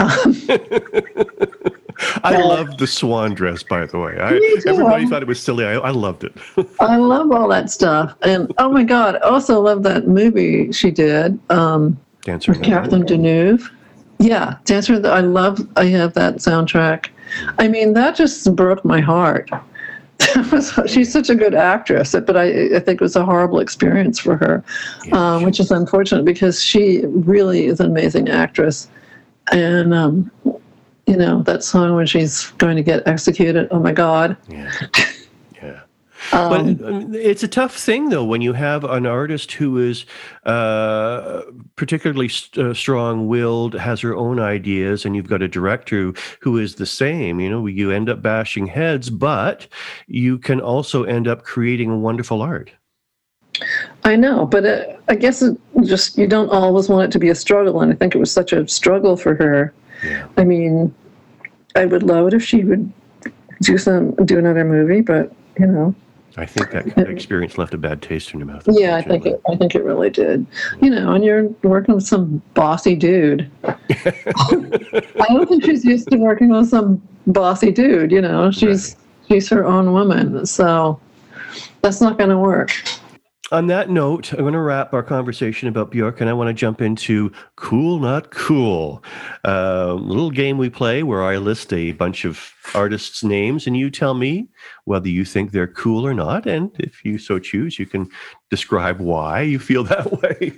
[2.24, 4.18] I love the swan dress, by the way.
[4.18, 4.34] I,
[4.66, 5.64] everybody thought it was silly.
[5.64, 6.34] I, I loved it.
[6.80, 10.90] I love all that stuff, and oh my god, I also love that movie she
[10.90, 11.38] did.
[11.50, 12.52] Um, Dancer.
[12.52, 13.68] with Catherine Deneuve.
[14.18, 14.94] Yeah, Dancer.
[14.94, 15.66] with I love.
[15.76, 17.08] I have that soundtrack.
[17.58, 19.50] I mean, that just broke my heart.
[20.86, 24.36] She's such a good actress, but I, I think it was a horrible experience for
[24.36, 24.62] her,
[25.12, 28.88] um, which is unfortunate because she really is an amazing actress.
[29.52, 30.30] And um,
[31.10, 33.66] you know that song when she's going to get executed.
[33.72, 34.36] Oh my God!
[34.48, 34.72] Yeah.
[35.60, 35.80] Yeah.
[36.32, 40.04] Um, but um, it's a tough thing, though, when you have an artist who is
[40.44, 41.42] uh,
[41.76, 46.74] particularly st- uh, strong-willed, has her own ideas, and you've got a director who is
[46.74, 47.40] the same.
[47.40, 49.66] You know, you end up bashing heads, but
[50.08, 52.70] you can also end up creating wonderful art.
[54.04, 57.30] I know, but uh, I guess it just you don't always want it to be
[57.30, 59.72] a struggle, and I think it was such a struggle for her.
[60.04, 60.26] Yeah.
[60.36, 60.94] I mean,
[61.76, 62.92] I would love it if she would
[63.62, 65.94] do some do another movie, but you know,
[66.36, 68.64] I think that kind of experience left a bad taste in your mouth.
[68.68, 70.46] yeah, I think it, I think it really did.
[70.80, 73.50] You know, and you're working with some bossy dude.
[73.64, 78.12] I don't think she's used to working with some bossy dude.
[78.12, 78.96] You know, she's
[79.28, 81.00] she's her own woman, so
[81.82, 82.72] that's not going to work.
[83.52, 86.54] On that note, I'm going to wrap our conversation about Bjork, and I want to
[86.54, 89.02] jump into cool, not cool.
[89.44, 93.90] Uh, little game we play where I list a bunch of artists' names, and you
[93.90, 94.46] tell me
[94.84, 96.46] whether you think they're cool or not.
[96.46, 98.08] And if you so choose, you can
[98.50, 100.52] describe why you feel that way.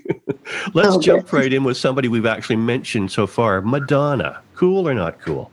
[0.75, 1.07] Let's Okay.
[1.07, 4.43] jump right in with somebody we've actually mentioned so far Madonna.
[4.55, 5.51] Cool or not cool?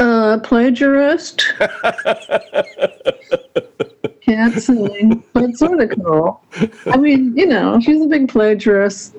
[0.00, 1.44] Uh, plagiarist.
[4.30, 6.40] Can't but sort of cool.
[6.86, 9.16] I mean, you know, she's a big plagiarist.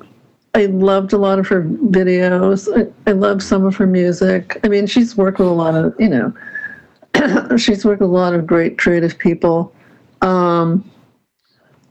[0.55, 2.70] I loved a lot of her videos.
[2.74, 4.57] I, I love some of her music.
[4.64, 8.34] I mean, she's worked with a lot of, you know, she's worked with a lot
[8.34, 9.74] of great creative people.
[10.22, 10.89] Um,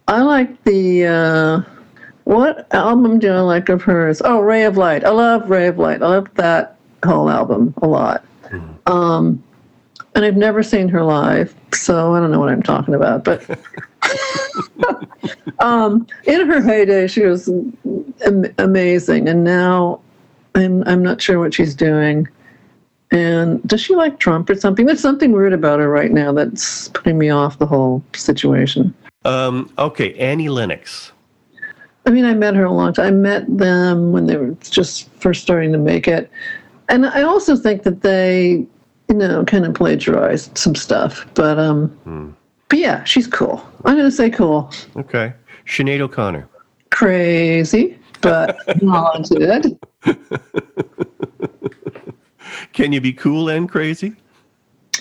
[0.08, 1.60] I like the, uh,
[2.24, 4.22] what album do I like of hers?
[4.24, 5.04] Oh, Ray of Light.
[5.04, 6.02] I love Ray of Light.
[6.02, 8.24] I love that whole album a lot.
[8.86, 9.42] Um,
[10.14, 13.24] and I've never seen her live, so I don't know what I'm talking about.
[13.24, 13.44] But
[15.58, 20.00] um, in her heyday, she was am- amazing, and now
[20.54, 22.28] I'm I'm not sure what she's doing.
[23.12, 24.86] And does she like Trump or something?
[24.86, 28.94] There's something weird about her right now that's putting me off the whole situation.
[29.24, 31.12] Um, okay, Annie Lennox.
[32.06, 33.06] I mean, I met her a long time.
[33.06, 36.30] I met them when they were just first starting to make it.
[36.88, 38.66] And I also think that they,
[39.10, 41.26] you know, kind of plagiarized some stuff.
[41.34, 42.36] But um
[42.68, 43.62] but yeah, she's cool.
[43.84, 44.70] I'm gonna say cool.
[44.96, 45.32] Okay.
[45.66, 46.48] Sinead O'Connor.
[46.90, 49.78] Crazy, but talented.
[52.72, 54.14] Can you be cool and crazy?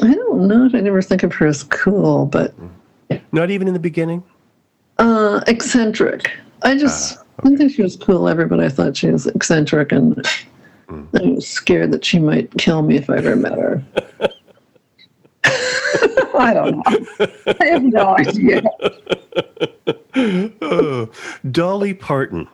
[0.02, 0.70] I don't know.
[0.74, 2.54] I never think of her as cool, but
[3.32, 4.24] Not even in the beginning?
[4.98, 6.32] uh eccentric.
[6.64, 9.92] I just I didn't think she was cool ever, but I thought she was eccentric
[9.94, 10.26] and
[10.90, 13.84] I was scared that she might kill me if I ever met her.
[16.36, 16.84] I don't know.
[17.60, 18.62] I have no idea.
[20.62, 21.10] Oh,
[21.52, 22.48] Dolly Parton.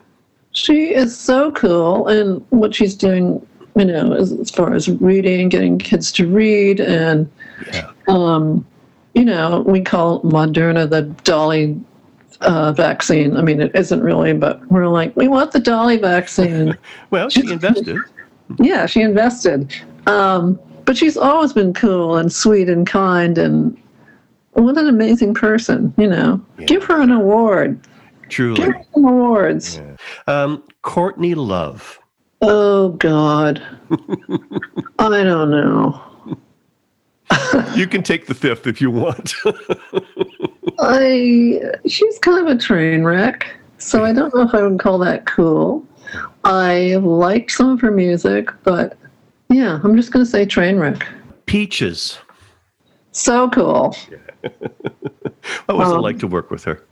[0.52, 5.48] She is so cool, and what she's doing, you know, as, as far as reading,
[5.48, 7.30] getting kids to read, and
[7.72, 7.90] Yeah.
[8.08, 8.66] um,
[9.14, 11.78] you know, we call Moderna the Dolly
[12.40, 13.36] uh, vaccine.
[13.36, 16.76] I mean, it isn't really, but we're like, we want the Dolly vaccine.
[17.10, 17.98] well, she invested.
[18.58, 19.74] Yeah, she invested.
[20.06, 23.76] Um, but she's always been cool and sweet and kind and
[24.52, 26.40] what an amazing person, you know.
[26.58, 26.66] Yeah.
[26.66, 27.80] Give her an award.
[28.28, 28.56] Truly.
[28.56, 29.76] Give her some awards.
[29.76, 29.96] Yeah.
[30.26, 31.98] Um, Courtney Love.
[32.40, 33.62] Oh, God.
[34.98, 36.02] I don't know.
[37.74, 39.34] you can take the fifth if you want.
[40.78, 43.46] I she's kind of a train wreck,
[43.78, 45.84] so I don't know if I would call that cool.
[46.44, 48.96] I liked some of her music, but
[49.48, 51.06] yeah, I'm just going to say train wreck.
[51.46, 52.18] Peaches.
[53.12, 53.96] So cool.
[55.66, 56.82] what was um, it like to work with her?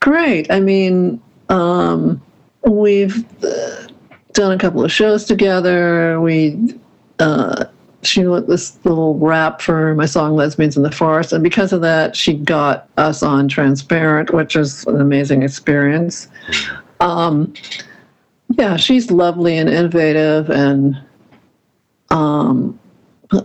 [0.00, 0.50] Great.
[0.50, 2.22] I mean, um,
[2.64, 3.88] we've uh,
[4.32, 6.20] done a couple of shows together.
[6.20, 6.74] We
[7.18, 7.66] uh,
[8.02, 11.80] she wrote this little rap for my song "Lesbians in the Forest," and because of
[11.82, 16.28] that, she got us on Transparent, which is an amazing experience.
[17.00, 17.52] Um,
[18.50, 21.00] yeah, she's lovely and innovative, and
[22.10, 22.78] um,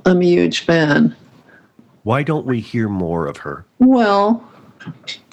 [0.05, 1.15] I'm a huge fan.
[2.03, 3.65] Why don't we hear more of her?
[3.79, 4.47] Well,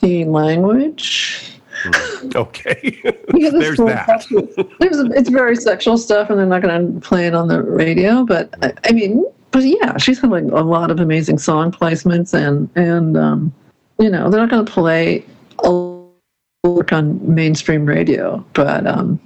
[0.01, 1.61] the language.
[1.85, 2.31] Hmm.
[2.35, 3.01] Okay.
[3.29, 4.27] there's that.
[4.79, 7.62] there's a, it's very sexual stuff, and they're not going to play it on the
[7.62, 8.25] radio.
[8.25, 12.35] But I, I, mean, but yeah, she's had like a lot of amazing song placements,
[12.35, 13.55] and and um,
[13.99, 15.25] you know they're not going to play
[15.64, 15.70] a
[16.75, 19.20] work on mainstream radio, but um,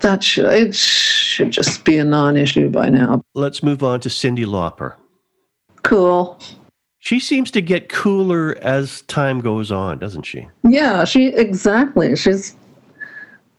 [0.00, 3.22] that should it should just be a non-issue by now.
[3.34, 4.94] Let's move on to Cyndi Lauper.
[5.82, 6.38] Cool.
[6.98, 10.46] She seems to get cooler as time goes on, doesn't she?
[10.64, 12.14] Yeah, she exactly.
[12.16, 12.56] She's.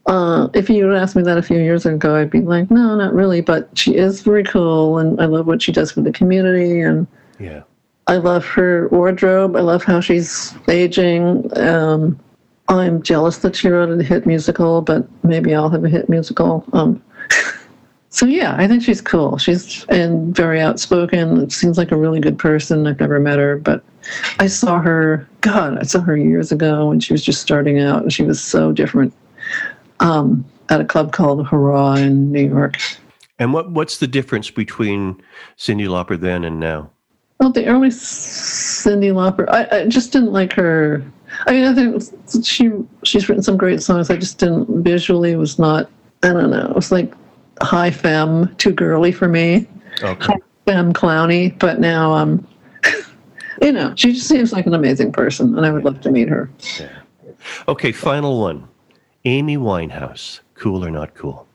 [0.07, 2.95] Uh, if you had asked me that a few years ago, I'd be like, no,
[2.95, 3.41] not really.
[3.41, 7.07] But she is very cool, and I love what she does for the community, and
[7.39, 7.63] yeah,
[8.07, 9.55] I love her wardrobe.
[9.55, 11.55] I love how she's aging.
[11.57, 12.19] Um,
[12.79, 16.63] I'm jealous that she wrote a hit musical, but maybe I'll have a hit musical.
[16.73, 17.01] Um,
[18.09, 19.37] so yeah, I think she's cool.
[19.37, 21.37] She's and very outspoken.
[21.41, 22.87] It seems like a really good person.
[22.87, 23.83] I've never met her, but
[24.39, 25.27] I saw her.
[25.41, 28.41] God, I saw her years ago when she was just starting out, and she was
[28.41, 29.13] so different.
[29.99, 32.77] Um, at a club called Hurrah in New York.
[33.37, 35.21] And what what's the difference between
[35.57, 36.89] Cyndi Lauper then and now?
[37.39, 41.03] Well, the early Cyndi Lauper, I, I just didn't like her
[41.47, 42.71] I mean, I think she
[43.03, 44.09] she's written some great songs.
[44.09, 45.89] I just didn't visually was not.
[46.23, 46.67] I don't know.
[46.67, 47.13] It was like
[47.61, 49.67] high femme, too girly for me.
[50.03, 50.25] Okay.
[50.25, 51.57] High femme, clowny.
[51.57, 52.45] But now, um,
[53.61, 56.29] you know, she just seems like an amazing person, and I would love to meet
[56.29, 56.49] her.
[56.79, 56.89] Yeah.
[57.67, 58.67] Okay, final one.
[59.25, 61.47] Amy Winehouse, cool or not cool?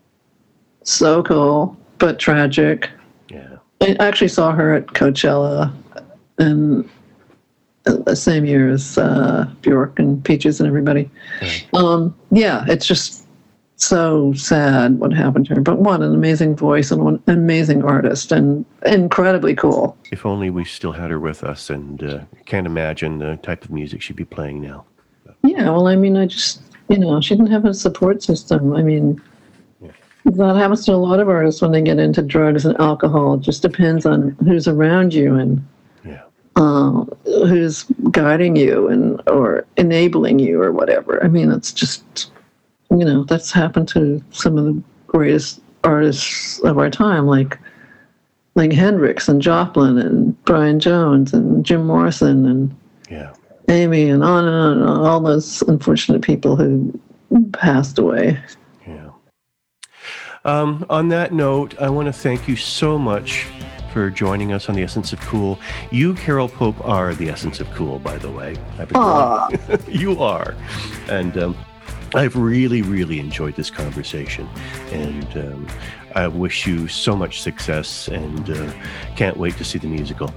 [0.83, 2.91] So cool, but tragic.
[3.29, 3.57] Yeah.
[3.81, 5.73] I actually saw her at Coachella,
[6.39, 6.89] and
[7.87, 11.11] the same year as uh, Bjork and Peaches and everybody.
[11.73, 13.27] Um, yeah, it's just
[13.77, 15.61] so sad what happened to her.
[15.61, 19.97] But what an amazing voice and one amazing artist and incredibly cool.
[20.11, 23.71] If only we still had her with us, and uh, can't imagine the type of
[23.71, 24.85] music she'd be playing now.
[25.45, 28.75] Yeah, well, I mean, I just you know she didn't have a support system.
[28.75, 29.21] I mean.
[30.25, 33.35] That happens to a lot of artists when they get into drugs and alcohol.
[33.35, 35.65] It just depends on who's around you and
[36.57, 41.23] uh, who's guiding you and or enabling you or whatever.
[41.23, 42.31] I mean, it's just
[42.91, 47.59] you know that's happened to some of the greatest artists of our time, like
[48.55, 52.77] like Hendrix and Joplin and Brian Jones and Jim Morrison and
[53.11, 53.35] yeah.
[53.69, 56.99] Amy and on and on, and on, all those unfortunate people who
[57.53, 58.41] passed away.
[58.87, 59.11] Yeah.
[60.45, 63.47] Um, on that note, I want to thank you so much
[63.97, 65.59] for joining us on the Essence of Cool.
[65.91, 68.55] You, Carole Pope, are the Essence of Cool, by the way.
[69.89, 70.55] you are.
[71.09, 71.57] And um,
[72.15, 74.47] I've really, really enjoyed this conversation.
[74.93, 75.69] And um,
[76.15, 78.71] I wish you so much success and uh,
[79.17, 80.31] can't wait to see the musical.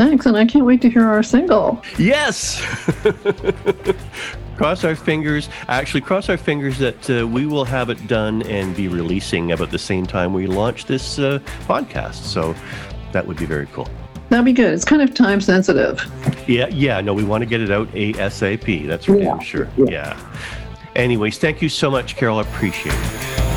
[0.00, 1.82] Thanks, and I can't wait to hear our single.
[1.98, 2.58] Yes!
[4.56, 5.50] cross our fingers.
[5.68, 9.70] Actually, cross our fingers that uh, we will have it done and be releasing about
[9.70, 11.38] the same time we launch this uh,
[11.68, 12.14] podcast.
[12.14, 12.54] So
[13.12, 13.90] that would be very cool.
[14.30, 14.72] That'd be good.
[14.72, 16.02] It's kind of time sensitive.
[16.48, 17.02] Yeah, yeah.
[17.02, 18.86] No, we want to get it out ASAP.
[18.86, 19.24] That's for yeah.
[19.24, 19.68] damn sure.
[19.76, 19.84] Yeah.
[19.90, 20.36] yeah.
[20.96, 22.38] Anyways, thank you so much, Carole.
[22.38, 23.49] I appreciate it.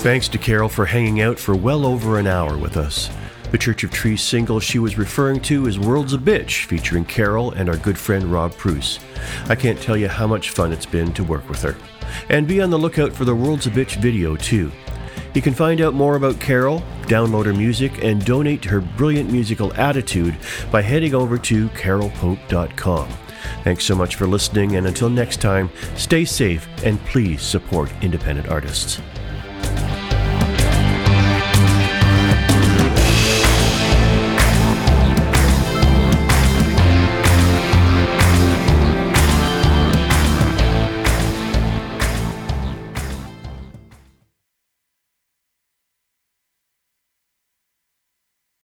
[0.00, 3.10] Thanks to Carole for hanging out for well over an hour with us.
[3.50, 7.50] The Church of Trees single she was referring to is World's a Bitch, featuring Carole
[7.50, 8.98] and our good friend Rob Pruce.
[9.50, 11.76] I can't tell you how much fun it's been to work with her.
[12.30, 14.72] And be on the lookout for the World's a Bitch video, too.
[15.34, 19.30] You can find out more about Carole, download her music, and donate to her brilliant
[19.30, 20.34] musical attitude
[20.72, 23.08] by heading over to carolepope.com.
[23.64, 28.48] Thanks so much for listening, and until next time, stay safe and please support independent
[28.48, 28.98] artists.